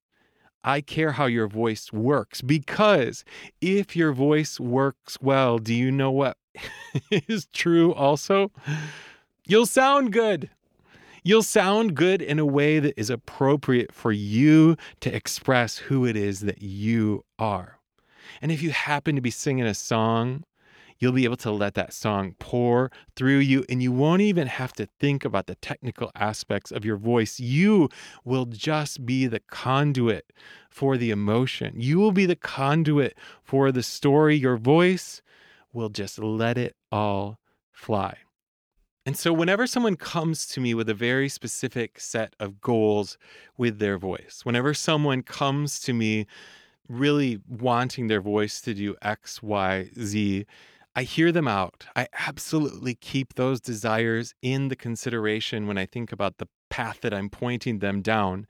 I 0.64 0.82
care 0.82 1.14
how 1.14 1.26
your 1.26 1.47
voice 1.47 1.91
works 1.91 2.41
because 2.41 3.24
if 3.62 3.95
your 3.95 4.14
voice 4.14 4.60
works 4.60 5.18
well, 5.22 5.58
do 5.58 5.74
you 5.74 5.91
know 5.91 6.12
what 6.12 6.38
is 7.12 7.47
true 7.54 7.93
also? 7.93 8.52
You'll 9.45 9.66
sound 9.66 10.14
good. 10.14 10.49
You'll 11.24 11.43
sound 11.43 11.95
good 11.95 12.22
in 12.22 12.39
a 12.39 12.45
way 12.45 12.80
that 12.80 12.99
is 12.99 13.10
appropriate 13.10 13.93
for 13.93 14.12
you 14.12 14.76
to 15.02 15.16
express 15.16 15.78
who 15.78 16.06
it 16.06 16.16
is 16.16 16.41
that 16.41 16.62
you 16.62 17.24
are. 17.38 17.80
And 18.41 18.52
if 18.52 18.64
you 18.64 18.72
happen 18.72 19.16
to 19.16 19.22
be 19.22 19.30
singing 19.30 19.66
a 19.66 19.74
song 19.74 20.43
you'll 21.02 21.12
be 21.12 21.26
able 21.26 21.36
to 21.36 21.52
let 21.52 21.74
that 21.74 21.91
song 21.91 22.36
pour 22.39 22.91
through 23.16 23.39
you 23.39 23.66
and 23.68 23.84
you 23.84 23.91
won't 23.91 24.22
even 24.22 24.47
have 24.47 24.72
to 24.72 24.86
think 24.99 25.26
about 25.26 25.47
the 25.47 25.56
technical 25.56 26.12
aspects 26.16 26.72
of 26.72 26.86
your 26.86 26.95
voice. 26.95 27.39
You 27.39 27.89
will 28.24 28.45
just 28.45 29.06
be 29.06 29.26
the 29.26 29.41
conduit 29.49 30.32
for 30.70 30.95
the 30.95 31.10
emotion. 31.10 31.74
You 31.76 31.97
will 31.97 32.12
be 32.12 32.28
the 32.28 32.36
conduit 32.36 33.18
for 33.43 33.72
the 33.72 33.84
story. 33.84 34.36
Your 34.38 34.58
voice 34.58 35.22
will 35.74 35.89
just 35.89 36.19
let 36.19 36.57
it 36.57 36.76
all 36.91 37.39
fly. 37.72 38.17
And 39.05 39.17
so, 39.17 39.34
whenever 39.34 39.65
someone 39.65 39.95
comes 39.95 40.45
to 40.47 40.59
me 40.59 40.76
with 40.76 40.88
a 40.88 40.93
very 40.93 41.28
specific 41.28 41.99
set 41.99 42.36
of 42.39 42.61
goals 42.61 43.17
with 43.57 43.80
their 43.80 43.97
voice, 43.97 44.41
whenever 44.43 44.76
someone 44.76 45.24
comes 45.24 45.80
to 45.82 45.93
me 45.93 46.28
really 46.88 47.39
wanting 47.47 48.07
their 48.07 48.22
voice 48.22 48.61
to 48.61 48.74
do 48.76 48.95
X, 49.01 49.41
Y, 49.41 49.89
Z, 49.99 50.45
I 50.95 51.03
hear 51.03 51.32
them 51.32 51.47
out. 51.47 51.86
I 51.95 52.07
absolutely 52.28 52.95
keep 52.95 53.36
those 53.36 53.61
desires 53.61 54.36
in 54.41 54.67
the 54.67 54.76
consideration 54.76 55.65
when 55.65 55.78
I 55.78 55.86
think 55.86 56.11
about 56.11 56.38
the 56.38 56.47
path 56.69 57.01
that 57.01 57.13
I'm 57.13 57.30
pointing 57.30 57.80
them 57.80 58.01
down. 58.01 58.45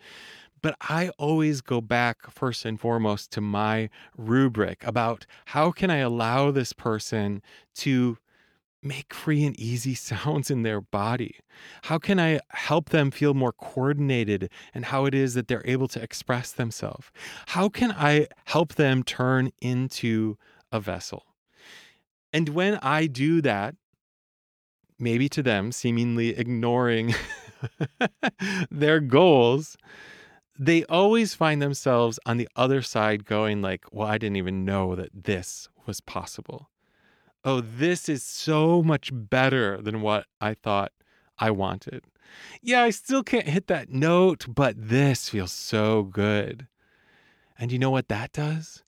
But 0.62 0.76
I 0.82 1.10
always 1.18 1.62
go 1.62 1.82
back 1.82 2.30
first 2.30 2.66
and 2.66 2.80
foremost 2.80 3.32
to 3.32 3.42
my 3.42 3.90
rubric 4.18 4.86
about 4.86 5.26
how 5.46 5.72
can 5.72 5.90
I 5.90 5.98
allow 5.98 6.52
this 6.52 6.74
person 6.74 7.42
to 7.76 8.18
make 8.84 9.14
free 9.14 9.44
and 9.44 9.60
easy 9.60 9.94
sounds 9.96 10.52
in 10.52 10.64
their 10.64 10.82
body? 10.82 11.38
How 11.84 11.98
can 11.98 12.20
I 12.20 12.40
help 12.50 12.90
them 12.90 13.12
feel 13.12 13.34
more 13.34 13.54
coordinated 13.54 14.50
and 14.74 14.86
how 14.86 15.06
it 15.06 15.14
is 15.14 15.34
that 15.34 15.48
they're 15.48 15.66
able 15.66 15.88
to 15.90 16.02
express 16.02 16.52
themselves? 16.52 17.12
How 17.48 17.70
can 17.70 17.92
I 17.92 18.28
help 18.46 18.76
them 18.76 19.04
turn 19.04 19.52
into 19.62 20.38
a 20.72 20.80
vessel? 20.80 21.26
And 22.34 22.50
when 22.50 22.76
I 22.76 23.08
do 23.08 23.42
that, 23.42 23.76
maybe 24.98 25.28
to 25.30 25.44
them, 25.44 25.72
seemingly 25.72 26.30
ignoring 26.30 27.14
their 28.72 29.00
goals, 29.00 29.76
they 30.58 30.84
always 30.86 31.34
find 31.34 31.62
themselves 31.62 32.20
on 32.26 32.38
the 32.38 32.50
other 32.56 32.82
side 32.82 33.26
going 33.26 33.62
like, 33.62 33.86
"Well, 33.92 34.08
I 34.08 34.18
didn't 34.18 34.38
even 34.38 34.66
know 34.66 34.96
that 34.96 35.24
this 35.24 35.70
was 35.86 36.02
possible. 36.02 36.70
Oh, 37.44 37.62
this 37.62 38.08
is 38.08 38.24
so 38.24 38.84
much 38.84 39.10
better 39.12 39.82
than 39.82 40.02
what 40.02 40.28
I 40.40 40.54
thought 40.54 40.92
I 41.40 41.52
wanted. 41.52 42.06
Yeah, 42.62 42.84
I 42.84 42.92
still 42.92 43.24
can't 43.24 43.48
hit 43.48 43.68
that 43.68 43.90
note, 43.90 44.46
but 44.48 44.76
this 44.78 45.30
feels 45.30 45.52
so 45.52 46.04
good." 46.04 46.68
And 47.58 47.72
you 47.72 47.80
know 47.80 47.92
what 47.92 48.08
that 48.08 48.32
does? 48.32 48.84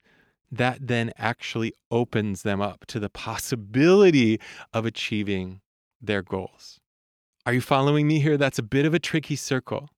that 0.57 0.87
then 0.87 1.11
actually 1.17 1.73
opens 1.89 2.43
them 2.43 2.61
up 2.61 2.85
to 2.85 2.99
the 2.99 3.09
possibility 3.09 4.39
of 4.71 4.85
achieving 4.85 5.61
their 5.99 6.21
goals. 6.21 6.79
Are 7.45 7.53
you 7.53 7.61
following 7.61 8.07
me 8.07 8.19
here? 8.19 8.37
That's 8.37 8.59
a 8.59 8.63
bit 8.63 8.85
of 8.85 8.93
a 8.93 8.99
tricky 8.99 9.35
circle. 9.35 9.89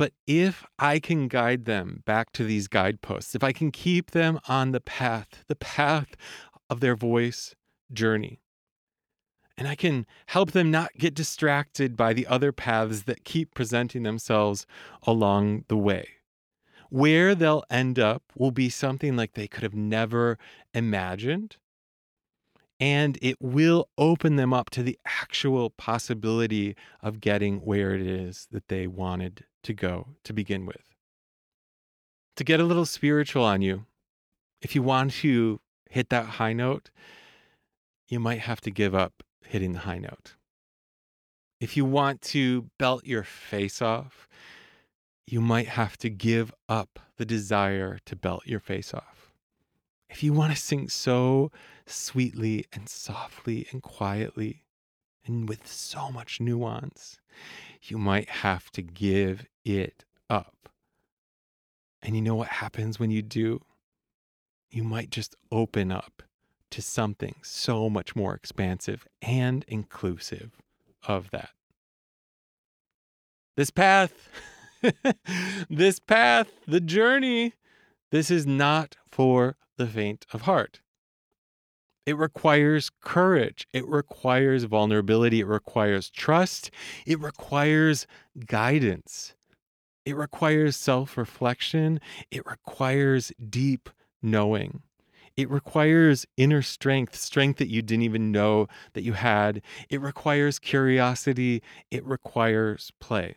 But 0.00 0.14
if 0.26 0.64
I 0.78 0.98
can 0.98 1.28
guide 1.28 1.66
them 1.66 2.02
back 2.06 2.32
to 2.32 2.42
these 2.42 2.68
guideposts, 2.68 3.34
if 3.34 3.44
I 3.44 3.52
can 3.52 3.70
keep 3.70 4.12
them 4.12 4.40
on 4.48 4.72
the 4.72 4.80
path, 4.80 5.44
the 5.46 5.54
path 5.54 6.16
of 6.70 6.80
their 6.80 6.96
voice 6.96 7.54
journey, 7.92 8.40
and 9.58 9.68
I 9.68 9.74
can 9.74 10.06
help 10.28 10.52
them 10.52 10.70
not 10.70 10.94
get 10.96 11.14
distracted 11.14 11.98
by 11.98 12.14
the 12.14 12.26
other 12.28 12.50
paths 12.50 13.02
that 13.02 13.24
keep 13.24 13.52
presenting 13.52 14.02
themselves 14.04 14.64
along 15.02 15.66
the 15.68 15.76
way 15.76 16.08
where 16.88 17.34
they'll 17.34 17.62
end 17.68 17.98
up 17.98 18.22
will 18.34 18.50
be 18.50 18.70
something 18.70 19.16
like 19.16 19.34
they 19.34 19.46
could 19.46 19.62
have 19.62 19.74
never 19.74 20.38
imagined. 20.72 21.58
And 22.80 23.18
it 23.20 23.36
will 23.38 23.90
open 23.98 24.36
them 24.36 24.54
up 24.54 24.70
to 24.70 24.82
the 24.82 24.98
actual 25.04 25.68
possibility 25.68 26.74
of 27.02 27.20
getting 27.20 27.58
where 27.58 27.94
it 27.94 28.00
is 28.00 28.48
that 28.50 28.68
they 28.68 28.86
wanted 28.86 29.44
to 29.62 29.72
go 29.72 30.08
to 30.24 30.32
begin 30.32 30.66
with. 30.66 30.94
To 32.36 32.44
get 32.44 32.60
a 32.60 32.64
little 32.64 32.86
spiritual 32.86 33.44
on 33.44 33.62
you, 33.62 33.86
if 34.62 34.74
you 34.74 34.82
want 34.82 35.12
to 35.14 35.60
hit 35.88 36.08
that 36.10 36.26
high 36.26 36.52
note, 36.52 36.90
you 38.08 38.20
might 38.20 38.40
have 38.40 38.60
to 38.62 38.70
give 38.70 38.94
up 38.94 39.22
hitting 39.44 39.72
the 39.72 39.80
high 39.80 39.98
note. 39.98 40.34
If 41.60 41.76
you 41.76 41.84
want 41.84 42.22
to 42.22 42.70
belt 42.78 43.04
your 43.04 43.22
face 43.22 43.82
off, 43.82 44.28
you 45.26 45.40
might 45.40 45.68
have 45.68 45.96
to 45.98 46.10
give 46.10 46.52
up 46.68 46.98
the 47.16 47.26
desire 47.26 47.98
to 48.06 48.16
belt 48.16 48.46
your 48.46 48.60
face 48.60 48.94
off. 48.94 49.32
If 50.08 50.22
you 50.24 50.32
want 50.32 50.52
to 50.52 50.60
sing 50.60 50.88
so 50.88 51.52
sweetly 51.86 52.66
and 52.72 52.88
softly 52.88 53.66
and 53.70 53.82
quietly 53.82 54.64
and 55.24 55.48
with 55.48 55.66
so 55.66 56.10
much 56.10 56.40
nuance, 56.40 57.18
you 57.82 57.98
might 57.98 58.28
have 58.28 58.70
to 58.72 58.82
give 58.82 59.46
it 59.64 60.04
up. 60.28 60.68
And 62.02 62.16
you 62.16 62.22
know 62.22 62.34
what 62.34 62.48
happens 62.48 62.98
when 62.98 63.10
you 63.10 63.22
do? 63.22 63.60
You 64.70 64.84
might 64.84 65.10
just 65.10 65.36
open 65.50 65.90
up 65.90 66.22
to 66.70 66.80
something 66.80 67.34
so 67.42 67.90
much 67.90 68.14
more 68.14 68.34
expansive 68.34 69.06
and 69.20 69.64
inclusive 69.66 70.52
of 71.06 71.30
that. 71.30 71.50
This 73.56 73.70
path 73.70 74.28
this 75.70 75.98
path, 75.98 76.50
the 76.66 76.80
journey, 76.80 77.54
this 78.10 78.30
is 78.30 78.46
not 78.46 78.96
for 79.10 79.56
the 79.76 79.86
faint 79.86 80.26
of 80.32 80.42
heart. 80.42 80.80
It 82.06 82.16
requires 82.16 82.90
courage. 83.00 83.68
It 83.72 83.86
requires 83.86 84.64
vulnerability. 84.64 85.40
It 85.40 85.46
requires 85.46 86.10
trust. 86.10 86.70
It 87.06 87.20
requires 87.20 88.06
guidance. 88.46 89.34
It 90.04 90.16
requires 90.16 90.76
self 90.76 91.16
reflection. 91.16 92.00
It 92.30 92.44
requires 92.46 93.32
deep 93.48 93.90
knowing. 94.22 94.82
It 95.36 95.48
requires 95.48 96.26
inner 96.36 96.62
strength, 96.62 97.16
strength 97.16 97.58
that 97.58 97.68
you 97.68 97.82
didn't 97.82 98.02
even 98.02 98.32
know 98.32 98.66
that 98.94 99.04
you 99.04 99.14
had. 99.14 99.62
It 99.88 100.00
requires 100.00 100.58
curiosity. 100.58 101.62
It 101.90 102.04
requires 102.04 102.92
play. 103.00 103.36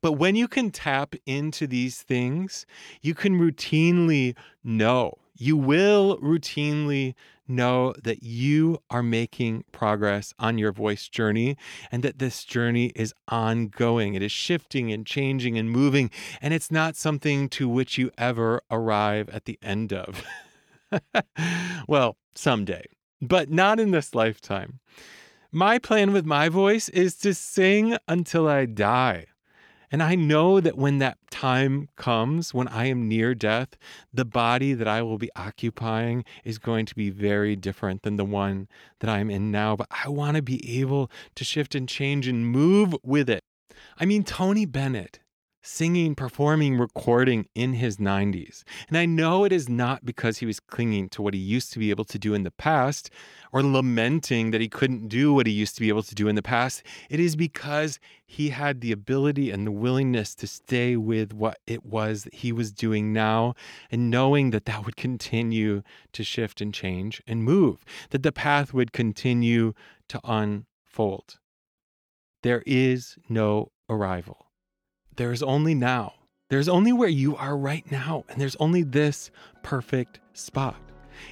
But 0.00 0.12
when 0.12 0.36
you 0.36 0.48
can 0.48 0.70
tap 0.70 1.14
into 1.26 1.66
these 1.66 2.02
things, 2.02 2.66
you 3.02 3.14
can 3.14 3.38
routinely 3.38 4.36
know, 4.62 5.18
you 5.36 5.56
will 5.56 6.18
routinely 6.18 7.14
know 7.48 7.94
that 8.02 8.22
you 8.22 8.78
are 8.90 9.02
making 9.02 9.64
progress 9.72 10.34
on 10.38 10.58
your 10.58 10.72
voice 10.72 11.08
journey 11.08 11.56
and 11.90 12.02
that 12.02 12.18
this 12.18 12.44
journey 12.44 12.92
is 12.94 13.14
ongoing. 13.28 14.14
It 14.14 14.22
is 14.22 14.32
shifting 14.32 14.92
and 14.92 15.06
changing 15.06 15.58
and 15.58 15.70
moving, 15.70 16.10
and 16.40 16.52
it's 16.52 16.70
not 16.70 16.96
something 16.96 17.48
to 17.50 17.68
which 17.68 17.98
you 17.98 18.10
ever 18.18 18.62
arrive 18.70 19.28
at 19.30 19.44
the 19.44 19.58
end 19.62 19.92
of. 19.92 20.22
well, 21.88 22.16
someday, 22.34 22.84
but 23.20 23.50
not 23.50 23.80
in 23.80 23.90
this 23.90 24.14
lifetime. 24.14 24.80
My 25.50 25.78
plan 25.78 26.12
with 26.12 26.26
my 26.26 26.48
voice 26.48 26.88
is 26.90 27.16
to 27.18 27.32
sing 27.32 27.96
until 28.06 28.46
I 28.46 28.66
die. 28.66 29.26
And 29.90 30.02
I 30.02 30.14
know 30.14 30.60
that 30.60 30.76
when 30.76 30.98
that 30.98 31.18
time 31.30 31.88
comes, 31.96 32.52
when 32.52 32.68
I 32.68 32.86
am 32.86 33.08
near 33.08 33.34
death, 33.34 33.76
the 34.12 34.24
body 34.24 34.74
that 34.74 34.88
I 34.88 35.02
will 35.02 35.18
be 35.18 35.30
occupying 35.34 36.24
is 36.44 36.58
going 36.58 36.86
to 36.86 36.94
be 36.94 37.10
very 37.10 37.56
different 37.56 38.02
than 38.02 38.16
the 38.16 38.24
one 38.24 38.68
that 39.00 39.08
I'm 39.08 39.30
in 39.30 39.50
now. 39.50 39.76
But 39.76 39.88
I 39.90 40.08
want 40.08 40.36
to 40.36 40.42
be 40.42 40.80
able 40.80 41.10
to 41.36 41.44
shift 41.44 41.74
and 41.74 41.88
change 41.88 42.28
and 42.28 42.46
move 42.46 42.94
with 43.02 43.30
it. 43.30 43.44
I 43.98 44.04
mean, 44.04 44.24
Tony 44.24 44.66
Bennett 44.66 45.20
singing, 45.68 46.14
performing, 46.14 46.78
recording 46.78 47.46
in 47.54 47.74
his 47.74 47.98
90s. 47.98 48.64
And 48.88 48.96
I 48.96 49.04
know 49.04 49.44
it 49.44 49.52
is 49.52 49.68
not 49.68 50.04
because 50.04 50.38
he 50.38 50.46
was 50.46 50.60
clinging 50.60 51.10
to 51.10 51.22
what 51.22 51.34
he 51.34 51.40
used 51.40 51.72
to 51.74 51.78
be 51.78 51.90
able 51.90 52.06
to 52.06 52.18
do 52.18 52.32
in 52.32 52.42
the 52.42 52.50
past 52.50 53.10
or 53.52 53.62
lamenting 53.62 54.50
that 54.50 54.62
he 54.62 54.68
couldn't 54.68 55.08
do 55.08 55.34
what 55.34 55.46
he 55.46 55.52
used 55.52 55.74
to 55.74 55.80
be 55.80 55.88
able 55.88 56.02
to 56.02 56.14
do 56.14 56.26
in 56.26 56.36
the 56.36 56.42
past. 56.42 56.82
It 57.10 57.20
is 57.20 57.36
because 57.36 58.00
he 58.26 58.48
had 58.48 58.80
the 58.80 58.92
ability 58.92 59.50
and 59.50 59.66
the 59.66 59.72
willingness 59.72 60.34
to 60.36 60.46
stay 60.46 60.96
with 60.96 61.32
what 61.34 61.58
it 61.66 61.84
was 61.84 62.24
that 62.24 62.34
he 62.34 62.50
was 62.50 62.72
doing 62.72 63.12
now 63.12 63.54
and 63.90 64.10
knowing 64.10 64.50
that 64.50 64.64
that 64.64 64.86
would 64.86 64.96
continue 64.96 65.82
to 66.12 66.24
shift 66.24 66.60
and 66.60 66.72
change 66.72 67.22
and 67.26 67.44
move, 67.44 67.84
that 68.10 68.22
the 68.22 68.32
path 68.32 68.72
would 68.72 68.92
continue 68.92 69.74
to 70.08 70.18
unfold. 70.24 71.38
there 72.42 72.62
is 72.66 73.18
no 73.28 73.70
arrival. 73.90 74.47
There 75.18 75.32
is 75.32 75.42
only 75.42 75.74
now. 75.74 76.14
There's 76.48 76.68
only 76.68 76.92
where 76.92 77.08
you 77.08 77.34
are 77.34 77.56
right 77.56 77.84
now, 77.90 78.24
and 78.28 78.40
there's 78.40 78.54
only 78.60 78.84
this 78.84 79.32
perfect 79.64 80.20
spot. 80.32 80.76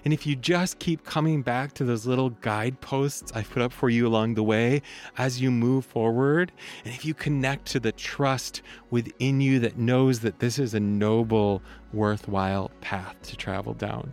And 0.05 0.13
if 0.13 0.27
you 0.27 0.35
just 0.35 0.81
keep 0.81 1.05
coming 1.05 1.41
back 1.41 1.73
to 1.75 1.85
those 1.85 2.05
little 2.05 2.31
guideposts 2.31 3.31
I 3.33 3.45
put 3.45 3.63
up 3.63 3.73
for 3.73 3.89
you 3.89 4.09
along 4.09 4.35
the 4.35 4.43
way 4.43 4.83
as 5.19 5.41
you 5.41 5.53
move 5.53 5.85
forward, 5.85 6.51
and 6.85 6.93
if 6.93 7.05
you 7.05 7.15
connect 7.15 7.67
to 7.67 7.79
the 7.79 7.93
trust 7.93 8.63
within 8.91 9.41
you 9.41 9.61
that 9.61 9.79
knows 9.79 10.19
that 10.19 10.41
this 10.41 10.59
is 10.59 10.75
a 10.75 10.81
noble, 10.81 11.63
worthwhile 11.93 12.73
path 12.81 13.15
to 13.23 13.37
travel 13.37 13.73
down. 13.73 14.13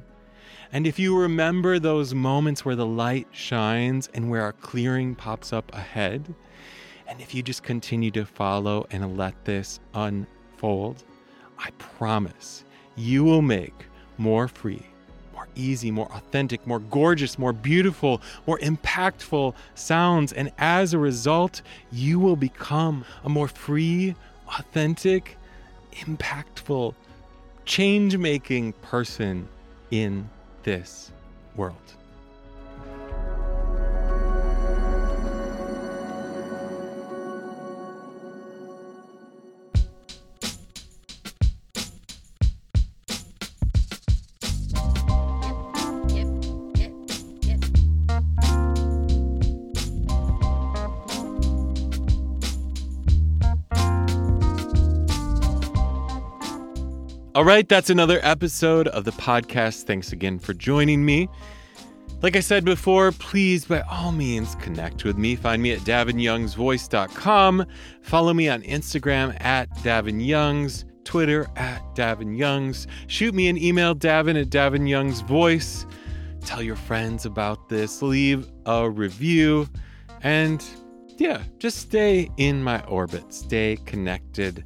And 0.72 0.86
if 0.86 1.00
you 1.00 1.18
remember 1.18 1.80
those 1.80 2.14
moments 2.14 2.64
where 2.64 2.76
the 2.76 2.86
light 2.86 3.28
shines 3.32 4.08
and 4.14 4.30
where 4.30 4.48
a 4.48 4.54
clearing 4.54 5.16
pops 5.16 5.52
up 5.52 5.74
ahead, 5.74 6.36
and 7.14 7.22
if 7.22 7.36
you 7.36 7.44
just 7.44 7.62
continue 7.62 8.10
to 8.10 8.26
follow 8.26 8.88
and 8.90 9.16
let 9.16 9.36
this 9.46 9.80
unfold, 9.94 11.04
I 11.60 11.70
promise 11.78 12.64
you 12.96 13.24
will 13.24 13.44
make 13.44 13.86
more 14.18 14.48
free, 14.48 14.82
more 15.32 15.48
easy, 15.54 15.92
more 15.92 16.12
authentic, 16.12 16.66
more 16.66 16.80
gorgeous, 16.80 17.38
more 17.38 17.54
beautiful, 17.54 18.20
more 18.48 18.58
impactful 18.58 19.54
sounds. 19.76 20.34
And 20.34 20.52
as 20.58 20.96
a 20.96 20.98
result, 20.98 21.62
you 21.92 22.20
will 22.20 22.36
become 22.36 23.06
a 23.24 23.30
more 23.30 23.48
free, 23.48 24.16
authentic, 24.58 25.38
impactful, 25.92 26.96
change 27.66 28.18
making 28.18 28.74
person 28.74 29.48
in 29.92 30.28
this 30.64 31.12
world. 31.56 31.78
All 57.36 57.44
right, 57.44 57.68
that's 57.68 57.90
another 57.90 58.20
episode 58.22 58.88
of 58.90 59.06
the 59.06 59.12
podcast. 59.14 59.86
Thanks 59.86 60.12
again 60.12 60.38
for 60.38 60.54
joining 60.54 61.04
me. 61.04 61.28
Like 62.22 62.36
I 62.36 62.42
said 62.42 62.64
before, 62.64 63.12
please, 63.12 63.66
by 63.66 63.82
all 63.82 64.12
means, 64.12 64.54
connect 64.56 65.04
with 65.04 65.18
me. 65.18 65.36
Find 65.36 65.60
me 65.60 65.72
at 65.72 65.80
davinyoungsvoice.com. 65.80 67.66
Follow 68.04 68.34
me 68.36 68.50
on 68.50 68.62
Instagram 68.62 69.36
at 69.44 69.68
davinyoungs, 69.78 70.86
Twitter 71.06 71.48
at 71.56 71.82
davinyoungs. 71.96 72.86
Shoot 73.08 73.34
me 73.34 73.48
an 73.48 73.58
email, 73.58 73.96
davin 73.96 74.40
at 74.40 74.50
davinyoungsvoice. 74.50 75.92
Tell 76.42 76.62
your 76.62 76.76
friends 76.76 77.26
about 77.26 77.68
this. 77.68 78.04
Leave 78.04 78.48
a 78.68 78.88
review. 78.88 79.68
And 80.22 80.64
yeah, 81.18 81.42
just 81.58 81.80
stay 81.80 82.30
in 82.38 82.62
my 82.62 82.84
orbit. 82.84 83.34
Stay 83.34 83.80
connected. 83.88 84.64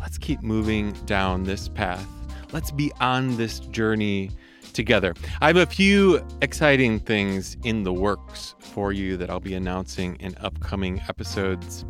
Let's 0.00 0.18
keep 0.18 0.42
moving 0.42 0.92
down 1.04 1.44
this 1.44 1.68
path. 1.68 2.06
Let's 2.52 2.70
be 2.70 2.90
on 3.00 3.36
this 3.36 3.60
journey 3.60 4.30
together. 4.72 5.14
I 5.40 5.48
have 5.48 5.56
a 5.56 5.66
few 5.66 6.26
exciting 6.42 7.00
things 7.00 7.56
in 7.64 7.82
the 7.82 7.92
works 7.92 8.54
for 8.58 8.92
you 8.92 9.16
that 9.18 9.30
I'll 9.30 9.40
be 9.40 9.54
announcing 9.54 10.16
in 10.16 10.34
upcoming 10.40 11.00
episodes. 11.08 11.84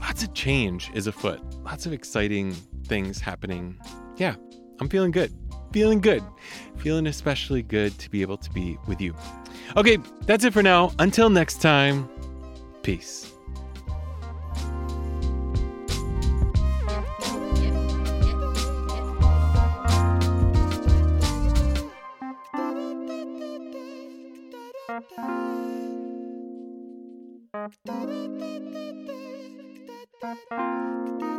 Lots 0.00 0.22
of 0.22 0.34
change 0.34 0.90
is 0.94 1.06
afoot, 1.06 1.40
lots 1.62 1.86
of 1.86 1.92
exciting 1.92 2.52
things 2.86 3.20
happening. 3.20 3.78
Yeah, 4.16 4.34
I'm 4.80 4.88
feeling 4.88 5.12
good. 5.12 5.32
Feeling 5.72 6.00
good. 6.00 6.22
Feeling 6.76 7.06
especially 7.06 7.62
good 7.62 7.96
to 7.98 8.10
be 8.10 8.20
able 8.20 8.36
to 8.36 8.50
be 8.50 8.76
with 8.86 9.00
you. 9.00 9.14
Okay, 9.76 9.98
that's 10.26 10.44
it 10.44 10.52
for 10.52 10.62
now. 10.62 10.92
Until 10.98 11.30
next 11.30 11.62
time, 11.62 12.08
peace. 12.82 13.31
Da 27.62 27.68
da 27.86 27.94
da 28.06 28.58
da 28.58 28.92
da 29.06 29.22
da 30.20 30.34
da 30.50 31.20
da 31.20 31.31